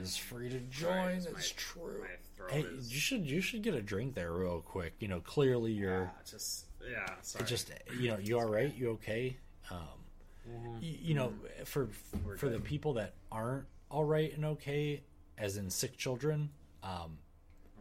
[0.00, 1.10] is free to join.
[1.16, 2.00] it's It's my- true.
[2.00, 4.94] my Hey, is- you should you should get a drink there real quick.
[5.00, 7.06] You know, clearly you're Ah, just yeah.
[7.22, 7.44] Sorry.
[7.46, 8.74] just you know you all right.
[8.74, 9.36] You okay?
[9.70, 11.32] Um, you, you know,
[11.64, 11.88] for
[12.24, 15.02] We're for the people that aren't all right and okay,
[15.38, 16.50] as in sick children,
[16.82, 17.18] um,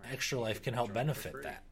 [0.01, 0.13] Right.
[0.13, 1.63] Extra Life can help benefit that.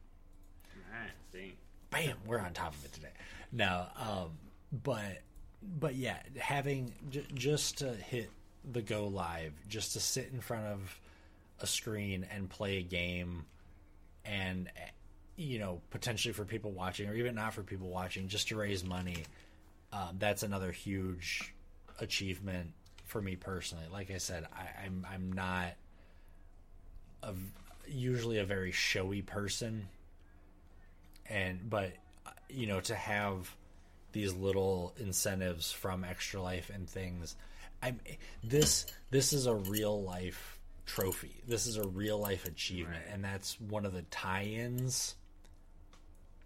[1.32, 1.52] Dang.
[1.90, 3.08] bam, we're on top of it today.
[3.52, 4.38] No, um,
[4.82, 5.22] but
[5.62, 8.30] but yeah, having j- just to hit
[8.70, 11.00] the go live, just to sit in front of
[11.60, 13.44] a screen and play a game,
[14.24, 14.70] and
[15.36, 18.84] you know potentially for people watching or even not for people watching, just to raise
[18.84, 19.24] money.
[19.92, 21.52] Um, that's another huge
[21.98, 22.72] achievement
[23.04, 23.84] for me personally.
[23.92, 25.74] Like I said, I, I'm I'm not
[27.22, 27.34] a,
[27.86, 29.88] usually a very showy person
[31.32, 31.92] and but
[32.48, 33.54] you know to have
[34.12, 37.34] these little incentives from extra life and things
[37.82, 38.00] i'm
[38.42, 41.42] this this is a real life trophy.
[41.46, 43.02] This is a real life achievement.
[43.06, 43.14] Right.
[43.14, 45.14] and that's one of the tie-ins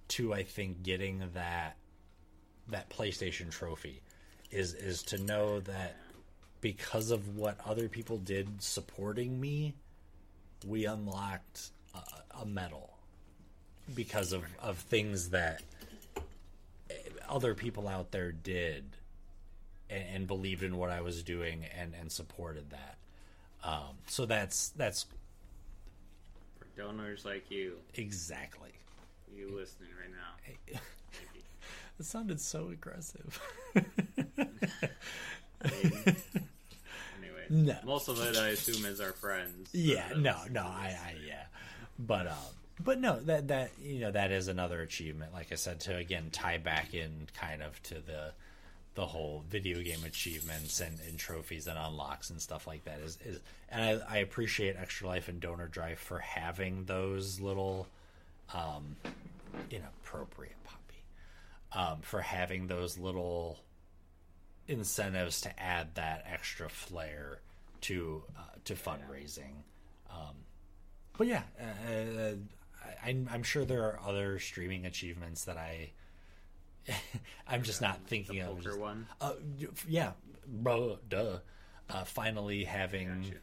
[0.09, 1.77] to i think getting that
[2.69, 4.03] that playstation trophy
[4.53, 5.97] is is to know that
[6.61, 9.75] because of what other people did supporting me
[10.65, 12.97] we unlocked a, a medal
[13.97, 15.63] because of of things that
[17.29, 18.85] other people out there did
[19.91, 22.97] and, and believed in what I was doing and and supported that.
[23.65, 25.07] Um, so that's that's
[26.59, 28.71] For donors like you, exactly.
[29.35, 30.55] you listening right now.
[30.73, 30.79] You.
[31.99, 33.41] It sounded so aggressive.
[35.65, 37.77] Anyway, No.
[37.85, 39.71] most of it I assume is our friends.
[39.73, 40.95] yeah, no, no, I.
[41.03, 41.45] I, yeah,
[41.99, 42.35] but um,
[42.81, 45.33] but no, that that you know that is another achievement.
[45.33, 48.33] Like I said, to again tie back in kind of to the
[48.97, 53.19] the whole video game achievements and, and trophies and unlocks and stuff like that is
[53.25, 53.39] is
[53.69, 57.87] and I, I appreciate Extra Life and Donor Drive for having those little
[58.53, 58.97] um
[59.71, 61.05] inappropriate puppy
[61.73, 63.59] um for having those little
[64.67, 67.41] incentives to add that extra flair
[67.83, 69.63] to uh, to fundraising.
[70.11, 70.35] Um,
[71.19, 72.33] but yeah, uh,
[72.85, 75.91] I, I'm, I'm sure there are other streaming achievements that I
[77.49, 78.57] I'm just not thinking the of.
[78.57, 79.07] poker Just- one.
[79.21, 79.33] Uh,
[79.89, 80.13] yeah,
[80.47, 81.39] bro, duh.
[81.89, 83.37] Uh, finally having Gotcha.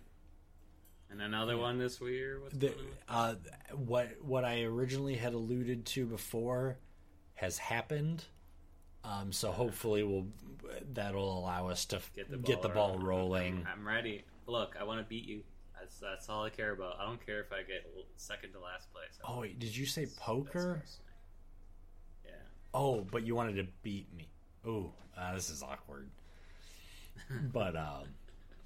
[1.10, 2.42] And another one this year.
[2.52, 2.74] The
[3.08, 3.36] uh,
[3.74, 6.78] what what I originally had alluded to before
[7.36, 8.26] has happened.
[9.04, 10.26] Um, so hopefully we'll
[10.92, 13.66] that'll allow us to Get the get ball, the ball rolling.
[13.72, 14.24] I'm, ready.
[14.48, 15.44] Look, I want to beat you.
[15.80, 16.98] That's that's all I care about.
[17.00, 17.86] I don't care if I get
[18.16, 19.20] second to last place.
[19.24, 20.82] Oh wait, did you say poker?
[22.74, 24.28] Oh, but you wanted to beat me.
[24.66, 26.10] Oh, uh, this is awkward.
[27.54, 28.06] but um,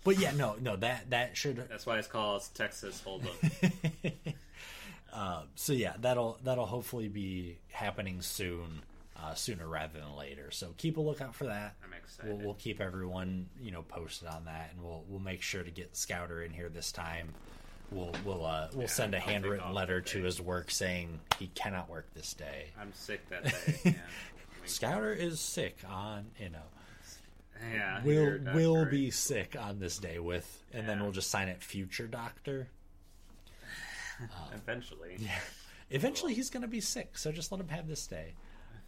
[0.04, 1.58] but yeah, no, no, that that should.
[1.70, 4.12] That's why it's called Texas Hold'em.
[5.14, 8.84] uh, so yeah, that'll that'll hopefully be happening soon,
[9.22, 10.50] uh, sooner rather than later.
[10.52, 11.76] So keep a lookout for that.
[11.84, 12.38] I'm excited.
[12.38, 15.72] We'll, we'll keep everyone you know posted on that, and we'll we'll make sure to
[15.72, 17.34] get Scouter in here this time.
[17.92, 21.90] We'll we'll uh, we'll send a I'll handwritten letter to his work saying he cannot
[21.90, 22.66] work this day.
[22.80, 23.52] I'm sick that day.
[23.86, 23.94] Yeah.
[24.66, 26.60] Scouter is sick on you know
[27.74, 31.64] yeah will will be sick on this day with, and then we'll just sign it
[31.64, 32.68] future doctor.
[34.54, 35.16] eventually.
[35.20, 35.40] Yeah.
[35.90, 38.34] Eventually, he's going to be sick, so just let him have this day.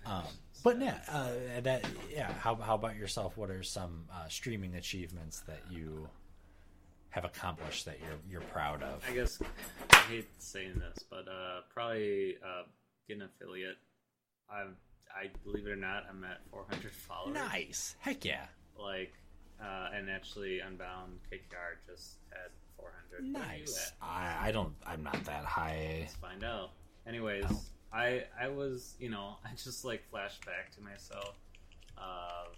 [0.05, 0.23] Um,
[0.65, 1.29] but yeah, uh,
[1.61, 2.33] that yeah.
[2.33, 3.37] How how about yourself?
[3.37, 6.09] What are some uh, streaming achievements that you
[7.11, 9.03] have accomplished that you're you're proud of?
[9.09, 9.39] I guess
[9.91, 12.63] I hate saying this, but uh, probably uh,
[13.07, 13.77] get an affiliate.
[14.49, 14.65] I
[15.15, 17.33] I believe it or not, I'm at 400 followers.
[17.33, 18.45] Nice, heck yeah,
[18.77, 19.13] Like,
[19.61, 23.33] uh, and actually, Unbound KKR just had 400.
[23.33, 23.91] Where are you nice.
[24.01, 25.97] I I don't I'm not that high.
[26.01, 26.71] Let's find out.
[27.07, 27.45] Anyways,
[27.91, 31.35] I I was you know I just like flashed back to myself
[31.97, 32.55] of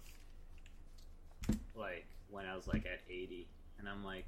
[1.74, 3.46] like when I was like at 80,
[3.78, 4.24] and I'm like,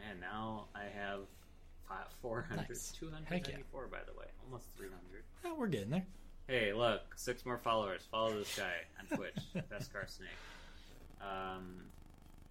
[0.00, 1.20] man, now I have
[1.88, 2.92] fi 400, Nice.
[2.98, 5.22] 294 by the way, almost 300.
[5.44, 6.06] Oh, we're getting there.
[6.48, 8.02] Hey, look, six more followers.
[8.10, 9.36] Follow this guy on Twitch,
[9.70, 10.28] Beskar Snake.
[11.20, 11.76] Um,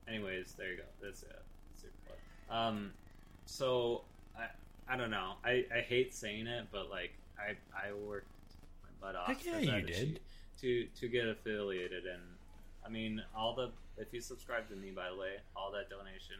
[0.07, 0.83] anyways, there you go.
[1.01, 1.41] That's it.
[1.81, 2.17] That's plug.
[2.57, 2.91] Um,
[3.45, 4.03] so
[4.37, 4.45] I
[4.91, 5.33] I don't know.
[5.43, 8.27] I, I hate saying it, but like I I worked
[8.83, 9.27] my butt off.
[9.27, 10.19] Heck yeah, you did.
[10.61, 12.21] To to get affiliated, and
[12.85, 16.37] I mean all the if you subscribe to me, by the way, all that donation,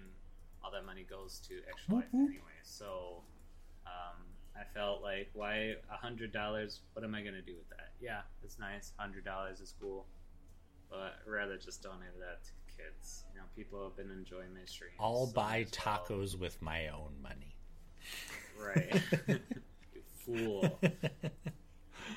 [0.64, 2.30] all that money goes to Extra Life whoop.
[2.30, 2.60] anyway.
[2.64, 3.24] So.
[3.86, 4.22] Um,
[4.60, 6.82] I felt like, why a hundred dollars?
[6.94, 7.92] What am I gonna do with that?
[8.02, 8.92] Yeah, it's nice.
[8.98, 10.06] Hundred dollars is cool,
[10.90, 13.24] but I'd rather just donate that to kids.
[13.34, 14.96] You know, people have been enjoying my streams.
[15.00, 16.06] I'll so buy as well.
[16.06, 17.56] tacos with my own money.
[18.60, 19.02] Right,
[19.94, 20.80] you fool,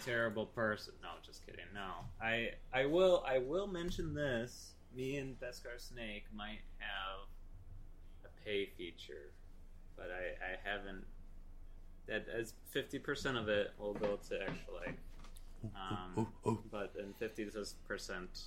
[0.04, 0.94] terrible person.
[1.00, 1.64] No, just kidding.
[1.72, 1.90] No,
[2.20, 4.72] I I will I will mention this.
[4.94, 7.28] Me and Beskar Snake might have
[8.44, 9.32] pay feature,
[9.96, 11.04] but I I haven't.
[12.08, 14.94] That as fifty percent of it will go to Extra Life.
[15.76, 16.62] Um, Ooh, ooh.
[16.72, 17.46] but then fifty
[17.86, 18.40] percent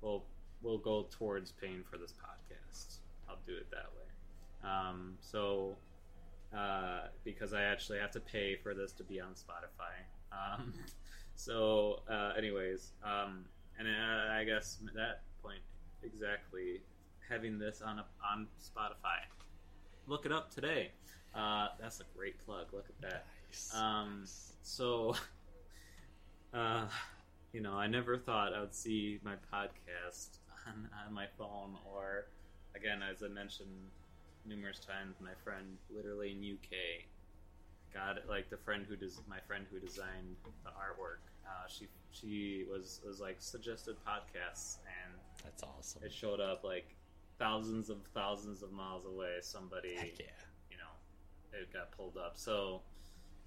[0.00, 0.24] will
[0.62, 2.98] will go towards paying for this podcast.
[3.28, 4.70] I'll do it that way.
[4.70, 5.76] Um, so
[6.56, 9.94] uh, because I actually have to pay for this to be on Spotify.
[10.32, 10.72] Um,
[11.34, 13.44] so, uh, anyways, um,
[13.78, 15.60] and uh, I guess at that point
[16.02, 16.80] exactly
[17.28, 19.18] having this on a, on Spotify.
[20.06, 20.90] Look it up today.
[21.34, 22.66] Uh, that's a great plug.
[22.72, 23.26] Look at that.
[23.48, 23.74] Nice.
[23.74, 24.24] Um,
[24.62, 25.14] so,
[26.54, 26.86] uh,
[27.52, 32.26] you know, I never thought I would see my podcast on, on my phone, or
[32.74, 33.90] again, as I mentioned
[34.46, 37.04] numerous times, my friend literally in UK
[37.92, 38.24] got it.
[38.28, 41.24] Like the friend who does my friend who designed the artwork.
[41.46, 45.14] Uh, she she was was like suggested podcasts, and
[45.44, 46.02] That's awesome.
[46.04, 46.94] it showed up like
[47.38, 49.36] thousands of thousands of miles away.
[49.40, 50.26] Somebody yeah.
[50.70, 50.92] you know,
[51.52, 52.32] it got pulled up.
[52.36, 52.82] So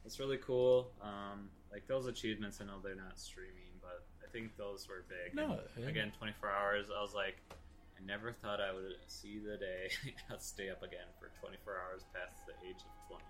[0.05, 0.91] it's really cool.
[1.01, 5.35] Um, like those achievements, I know they're not streaming, but I think those were big.
[5.35, 6.87] No, And again, 24 hours.
[6.95, 9.89] I was like, I never thought I would see the day
[10.31, 13.23] I'd stay up again for 24 hours past the age of 20.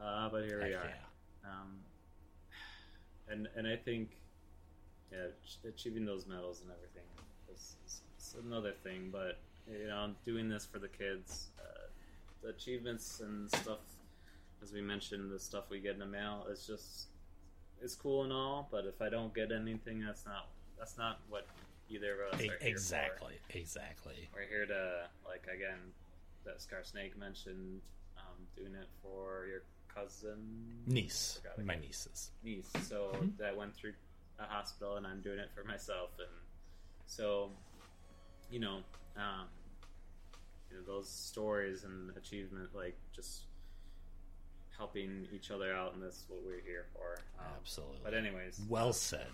[0.00, 0.84] Uh, but here we are.
[0.84, 1.50] yeah.
[1.50, 1.80] Um,
[3.28, 4.10] and and I think
[5.12, 5.28] yeah,
[5.68, 7.04] achieving those medals and everything
[7.52, 9.10] is, is another thing.
[9.12, 9.38] But
[9.68, 11.88] you know, doing this for the kids, uh,
[12.42, 13.80] the achievements and stuff,
[14.62, 17.08] as we mentioned, the stuff we get in the mail is just
[17.82, 18.68] it's cool and all.
[18.70, 20.48] But if I don't get anything, that's not
[20.78, 21.46] that's not what
[21.88, 22.66] either of us E- are here for.
[22.68, 24.28] exactly, exactly.
[24.34, 25.78] We're here to like again
[26.44, 27.80] that Scar Snake mentioned,
[28.16, 29.62] um, doing it for your
[29.94, 30.38] cousin
[30.86, 32.30] Niece, my nieces.
[32.42, 32.68] niece.
[32.88, 33.36] So Mhm.
[33.38, 33.94] that went through
[34.38, 36.10] a hospital, and I'm doing it for myself.
[36.18, 36.28] And
[37.06, 37.50] so,
[38.50, 38.82] you know,
[39.20, 39.46] um,
[40.70, 43.42] you know those stories and achievement, like just
[44.76, 47.18] helping each other out, and that's what we're here for.
[47.38, 47.98] Um, Absolutely.
[48.02, 49.26] But anyways, Well said.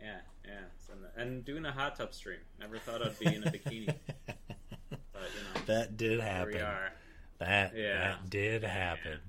[0.00, 2.40] yeah, yeah, So- and doing a hot tub stream.
[2.58, 3.86] Never thought I'd be in a bikini,
[4.26, 4.36] but
[4.90, 6.54] you know, that did happen.
[6.54, 6.92] we are.
[7.38, 7.98] That Yeah.
[7.98, 9.20] that did happen.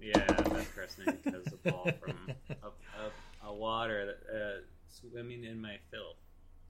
[0.00, 2.16] Yeah, that Snake has a ball from
[2.50, 6.16] a, a, a water that, uh, swimming in my filth.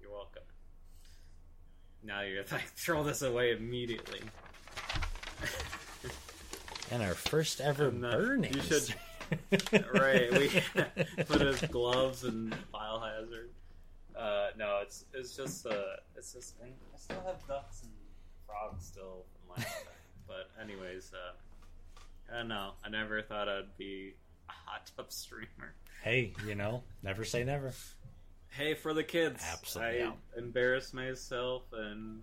[0.00, 0.42] You're welcome.
[2.04, 4.20] Now you're like throw this away immediately.
[6.90, 8.54] And our first ever not- burning.
[8.54, 8.94] you should-
[9.94, 10.50] right, we
[11.24, 13.48] put his gloves and biohazard.
[14.16, 15.72] Uh, no, it's it's just uh,
[16.14, 17.90] it's just and I still have ducks and
[18.46, 19.94] frogs still from last time.
[20.28, 21.32] But anyways, uh,
[22.32, 22.72] I don't know.
[22.84, 24.14] I never thought I'd be
[24.48, 25.74] a hot tub streamer.
[26.02, 27.72] hey, you know, never say never.
[28.56, 29.42] Hey, for the kids.
[29.52, 30.04] Absolutely.
[30.04, 32.22] I embarrassed myself and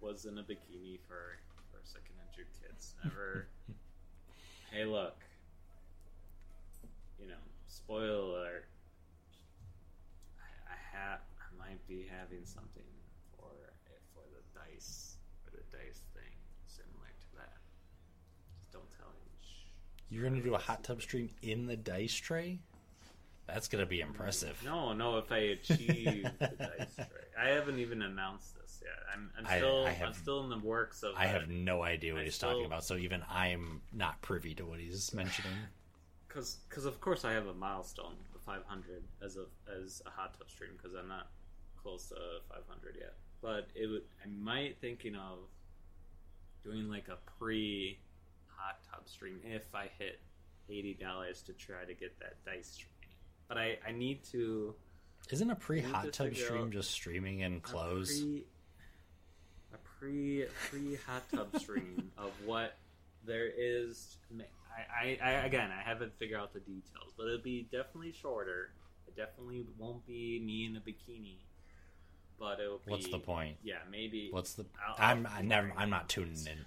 [0.00, 1.38] was in a bikini for
[1.72, 2.94] for sick and injured kids.
[3.02, 3.48] Never.
[4.70, 5.16] hey, look.
[7.20, 8.62] You know, spoiler.
[10.38, 11.18] I, I have.
[11.40, 12.84] I might be having something
[13.36, 13.50] for
[14.14, 16.30] for the dice for the dice thing
[16.68, 17.56] similar to that.
[18.56, 19.26] Just don't tell him.
[19.40, 19.66] Shh.
[20.10, 22.60] You're gonna do a hot tub stream in the dice tray?
[23.46, 24.60] That's gonna be impressive.
[24.64, 25.18] No, no.
[25.18, 27.06] If I achieve the dice tray,
[27.38, 28.92] I haven't even announced this yet.
[29.12, 31.14] I'm, I'm I- still, I I, have- am still in the works of.
[31.16, 34.54] I have no idea what I he's still- talking about, so even I'm not privy
[34.54, 35.52] to what he's mentioning.
[36.28, 39.44] because because of course I have a milestone of 500 as a
[39.80, 41.28] as a hot tub stream because I'm not
[41.82, 42.14] close to
[42.48, 43.14] 500 yet.
[43.42, 45.38] But it would I might thinking of
[46.64, 47.98] doing like a pre
[48.46, 50.20] hot tub stream if I hit
[50.70, 52.88] eighty dollars to try to get that dice stream.
[53.52, 54.74] But I I need to
[55.30, 58.22] Isn't a pre hot tub stream just streaming in clothes?
[59.74, 62.78] A pre, pre hot tub stream of what
[63.26, 64.16] there is.
[64.74, 68.70] I, I, I again, I haven't figured out the details, but it'll be definitely shorter.
[69.06, 71.36] It definitely won't be me in a bikini,
[72.40, 72.90] but it'll be.
[72.90, 73.58] What's the point?
[73.62, 74.28] Yeah, maybe.
[74.30, 74.64] What's the?
[74.82, 75.74] I'll- I'm I'll- I never.
[75.76, 76.64] I'm not tuning in.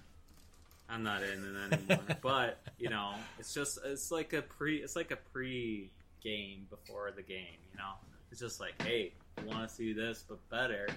[0.88, 2.04] I'm not in it anymore.
[2.22, 5.90] but you know, it's just it's like a pre it's like a pre
[6.26, 7.58] game before the game.
[7.72, 7.92] You know,
[8.30, 10.88] it's just like, hey, you want to see this but better?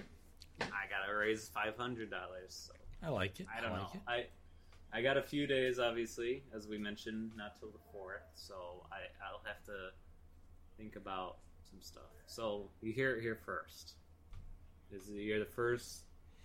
[0.60, 2.68] I gotta raise five hundred dollars.
[2.68, 2.72] So
[3.02, 3.46] I like it.
[3.56, 3.88] I don't like know.
[3.94, 4.00] It.
[4.08, 8.22] I I got a few days, obviously, as we mentioned, not till the fourth.
[8.34, 9.90] So I I'll have to
[10.76, 11.36] think about
[11.70, 12.10] some stuff.
[12.26, 13.94] So you hear it here first.
[14.92, 16.00] Is you're the first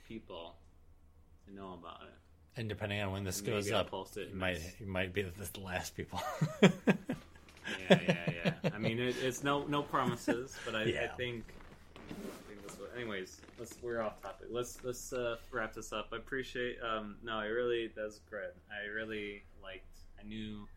[0.08, 0.56] people
[1.48, 2.14] to know about it.
[2.58, 5.24] And depending on when this Maybe goes up, post it you might you might be
[5.24, 6.22] the last people.
[7.90, 8.70] yeah, yeah, yeah.
[8.74, 11.12] I mean, it, it's no no promises, but I, I Yeah.
[11.16, 11.44] think.
[11.98, 12.14] I
[12.48, 14.48] think this will, anyways, let's we're off topic.
[14.52, 16.10] Let's let's uh, wrap this up.
[16.14, 16.78] I appreciate.
[16.82, 18.50] Um, no, I really that's great.
[18.72, 19.98] I really liked.
[20.20, 20.68] I knew.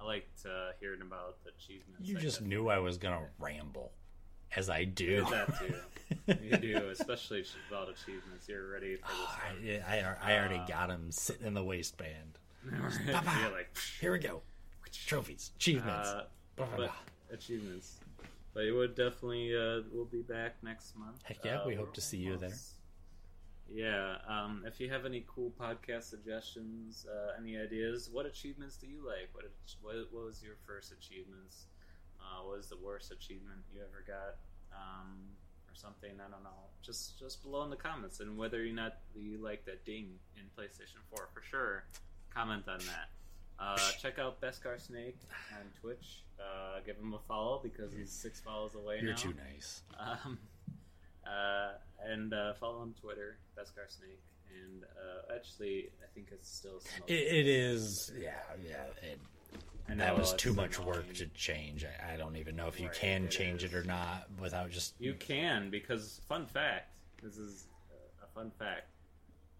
[0.00, 2.08] I liked uh, hearing about the achievements.
[2.08, 3.92] you I just knew I was gonna ramble,
[4.56, 5.24] as I do.
[5.30, 5.74] That too.
[6.42, 8.48] You do, especially about achievements.
[8.48, 11.64] You're ready for Oh, this I, I, I already Uh, got him sitting in the
[11.64, 12.38] waistband.
[13.52, 14.42] Like Here we go.
[15.06, 16.08] Trophies, achievements.
[16.08, 16.24] uh,
[16.56, 17.34] Blah, blah, but blah.
[17.36, 17.96] achievements.
[18.54, 21.22] But it would definitely uh, we'll be back next month.
[21.24, 22.52] Heck yeah, Uh, we hope to see you there.
[23.72, 28.86] Yeah, um, if you have any cool podcast suggestions, uh, any ideas, what achievements do
[28.86, 29.30] you like?
[29.32, 29.44] What
[29.80, 31.66] what, what was your first achievements?
[32.20, 34.36] Uh, what was the worst achievement you ever got,
[34.76, 35.16] um,
[35.68, 36.10] or something?
[36.20, 36.68] I don't know.
[36.82, 40.42] Just just below in the comments, and whether or not you like that ding in
[40.56, 41.84] PlayStation Four for sure.
[42.34, 43.08] Comment on that.
[43.62, 45.18] Uh, check out Beskar Snake
[45.52, 46.22] on Twitch.
[46.40, 49.02] Uh, give him a follow because he's six follows away now.
[49.02, 49.16] You're now.
[49.18, 49.82] too nice.
[49.98, 50.38] Um,
[51.26, 51.72] uh,
[52.04, 54.20] and uh, follow on Twitter, Beskar Snake,
[54.50, 56.80] and uh, actually, I think it's still.
[57.06, 58.32] It, it is, yeah,
[58.64, 58.84] yeah.
[59.02, 59.18] It,
[59.98, 61.84] that was too much work to change.
[61.84, 64.70] I, I don't even know if you Right, can it change it or not without
[64.70, 64.94] just.
[64.98, 66.90] You can because fun fact.
[67.22, 67.66] This is
[68.22, 68.88] a fun fact.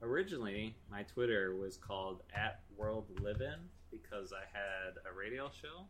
[0.03, 3.61] Originally, my Twitter was called at World Livin
[3.93, 5.85] because I had a radio show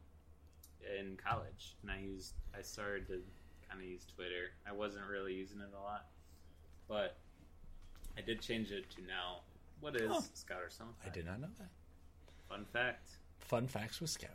[0.99, 3.21] in college, and I used I started to
[3.71, 4.51] kind of use Twitter.
[4.69, 6.07] I wasn't really using it a lot,
[6.89, 7.17] but
[8.19, 9.41] I did change it to now.
[9.81, 10.25] What is Oh.
[10.35, 10.95] Scouter Song?
[11.05, 11.71] I did not know that.
[12.49, 13.09] Fun fact.
[13.39, 14.33] Fun facts with Scouter.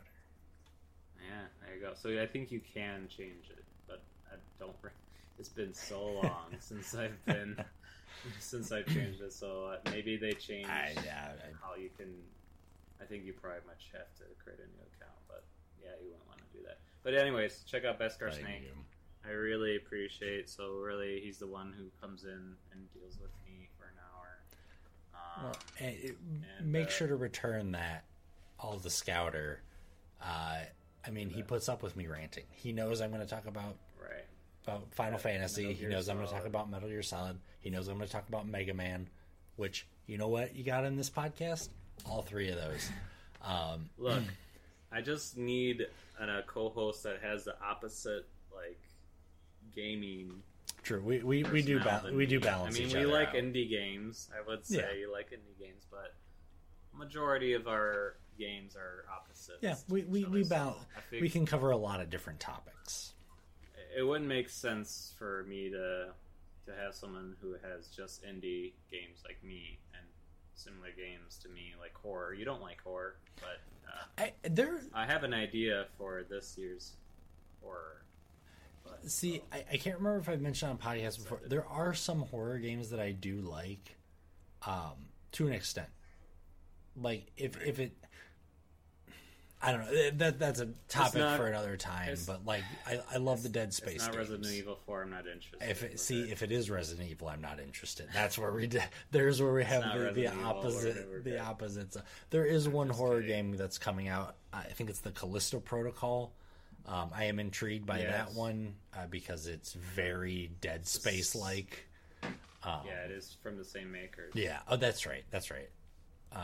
[1.20, 1.92] Yeah, there you go.
[1.94, 4.00] So I think you can change it, but
[4.30, 4.74] I don't.
[5.38, 7.56] It's been so long since I've been
[8.40, 9.32] since I've changed it.
[9.32, 12.12] So uh, maybe they changed I, yeah, I, how you can.
[13.00, 15.44] I think you probably much have to create a new account, but
[15.82, 16.78] yeah, you wouldn't want to do that.
[17.02, 18.62] But anyways, check out Beskar thank Snake.
[18.62, 18.72] you.
[19.28, 20.48] I really appreciate.
[20.48, 24.38] So really, he's the one who comes in and deals with me for an hour.
[25.14, 26.16] Um, Well, and it-
[26.58, 28.04] and, make uh, sure to return that
[28.58, 29.60] all the scouter.
[30.20, 30.60] Uh,
[31.06, 32.44] I mean, he puts up with me ranting.
[32.50, 34.24] He knows I'm going to talk about right.
[34.66, 35.72] about Final Fantasy.
[35.72, 37.38] He knows I'm going to talk about Metal Gear Solid.
[37.60, 39.08] He knows I'm going to talk about Mega Man.
[39.56, 41.68] Which you know what you got in this podcast?
[42.06, 42.90] All three of those.
[43.44, 44.22] Um, Look,
[44.92, 45.86] I just need
[46.18, 48.80] an, a co-host that has the opposite like
[49.74, 50.42] gaming.
[50.82, 51.00] true.
[51.00, 52.76] We we, we do ba- we do balance.
[52.76, 53.34] I mean, we like out.
[53.34, 54.28] indie games.
[54.36, 54.98] I would say Yeah.
[54.98, 56.14] you like indie games, but
[56.94, 59.58] majority of our games are opposites.
[59.60, 60.84] Yeah, we we, we so balance.
[61.12, 63.12] We can cover a lot of different topics.
[63.96, 66.08] It wouldn't make sense for me to
[66.66, 69.78] to have someone who has just indie games like me
[70.58, 72.34] similar games to me like horror.
[72.34, 76.92] You don't like horror, but uh, I, there, I have an idea for this year's
[77.62, 78.02] horror.
[78.84, 81.40] But, see, I, I can't remember if I've mentioned on podcasts before.
[81.46, 83.96] There are some horror games that I do like,
[84.66, 85.88] um, to an extent.
[87.00, 87.92] Like if if it,
[89.60, 90.10] I don't know.
[90.18, 92.16] That that's a topic not- for another time.
[92.26, 94.30] But like, I, I love the Dead Space it's not games.
[94.30, 95.02] Resident Evil Four.
[95.02, 95.68] I'm not interested.
[95.68, 96.30] If it, see it.
[96.30, 98.06] if it is Resident Evil, I'm not interested.
[98.14, 98.68] That's where we.
[99.10, 101.24] There's where we have the, the opposite.
[101.24, 101.96] The opposites.
[102.30, 103.50] There is one horror kidding.
[103.50, 104.36] game that's coming out.
[104.52, 106.32] I think it's the Callisto Protocol.
[106.86, 108.12] Um, I am intrigued by Yes.
[108.12, 111.84] that one uh, because it's very Dead Space like.
[112.22, 114.32] Um, yeah, it is from the same makers.
[114.34, 114.58] yeah.
[114.68, 115.24] Oh, that's right.
[115.30, 115.68] That's right.
[116.32, 116.42] Um,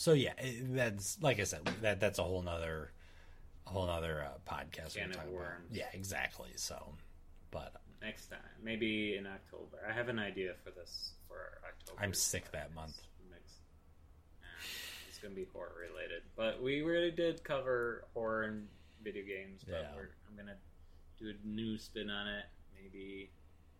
[0.00, 1.60] so yeah, it, that's like I said.
[1.82, 2.90] That that's a whole nother,
[3.66, 4.94] a whole nother uh, podcast.
[4.94, 5.32] Can we're of talking about.
[5.34, 5.68] worms.
[5.72, 6.50] Yeah, exactly.
[6.56, 6.94] So,
[7.50, 9.76] but Next time, maybe in October.
[9.86, 12.00] I have an idea for this for October.
[12.02, 12.96] I'm sick that month.
[15.08, 18.66] It's gonna be horror related, but we really did cover horror and
[19.04, 19.62] video games.
[19.66, 19.94] But Yeah.
[19.94, 20.56] we're, I'm gonna
[21.18, 22.46] do a new spin on it.
[22.74, 23.30] Maybe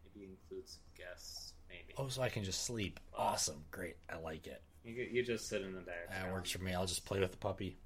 [0.05, 1.55] maybe include some guests.
[1.71, 3.01] Maybe Oh, so I can just sleep.
[3.17, 3.65] Awesome.
[3.71, 3.97] Great.
[4.11, 4.61] I like it.
[4.85, 6.11] You, you just sit in the back.
[6.11, 6.73] That works for me.
[6.73, 7.77] I'll just play with the puppy.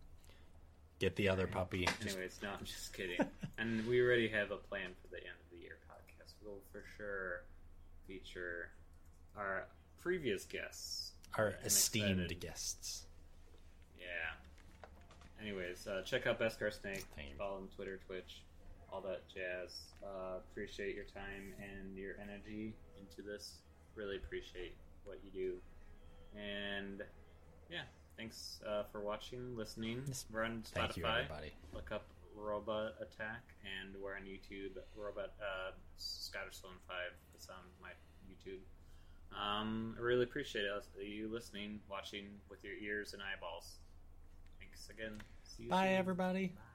[1.01, 1.89] Get the other puppy.
[2.03, 3.19] Anyways, no, I'm just kidding.
[3.59, 6.33] and we already have a plan for the end of the year podcast.
[6.45, 7.43] We'll for sure
[8.07, 8.69] feature
[9.37, 9.65] our
[10.01, 11.13] previous guests.
[11.37, 12.41] our I'm esteemed excited.
[12.41, 13.07] guests.
[13.99, 15.43] Yeah.
[15.43, 17.05] Anyways, uh, check out Beskar Snake.
[17.17, 17.35] Thank you.
[17.39, 18.43] Follow him Twitter, Twitch,
[18.93, 19.75] all that jazz.
[20.03, 23.55] Uh, appreciate your time and your energy into this.
[23.97, 25.55] Really appreciate what you do.
[26.35, 27.03] And
[27.71, 27.83] yeah,
[28.17, 30.03] thanks uh, for watching, listening.
[30.33, 30.73] We're on Spotify.
[30.75, 31.53] Thank you, everybody.
[31.73, 32.05] Look up
[32.37, 34.77] Robot Attack, and we're on YouTube.
[34.97, 37.13] Robot uh, Scotterstone Five.
[37.35, 37.91] It's on my
[38.29, 38.61] YouTube.
[39.33, 43.79] Um, I really appreciate us, you listening, watching with your ears and eyeballs.
[44.61, 45.21] Thanks again.
[45.43, 45.97] See you Bye, soon.
[45.97, 46.47] everybody.
[46.49, 46.74] Bye.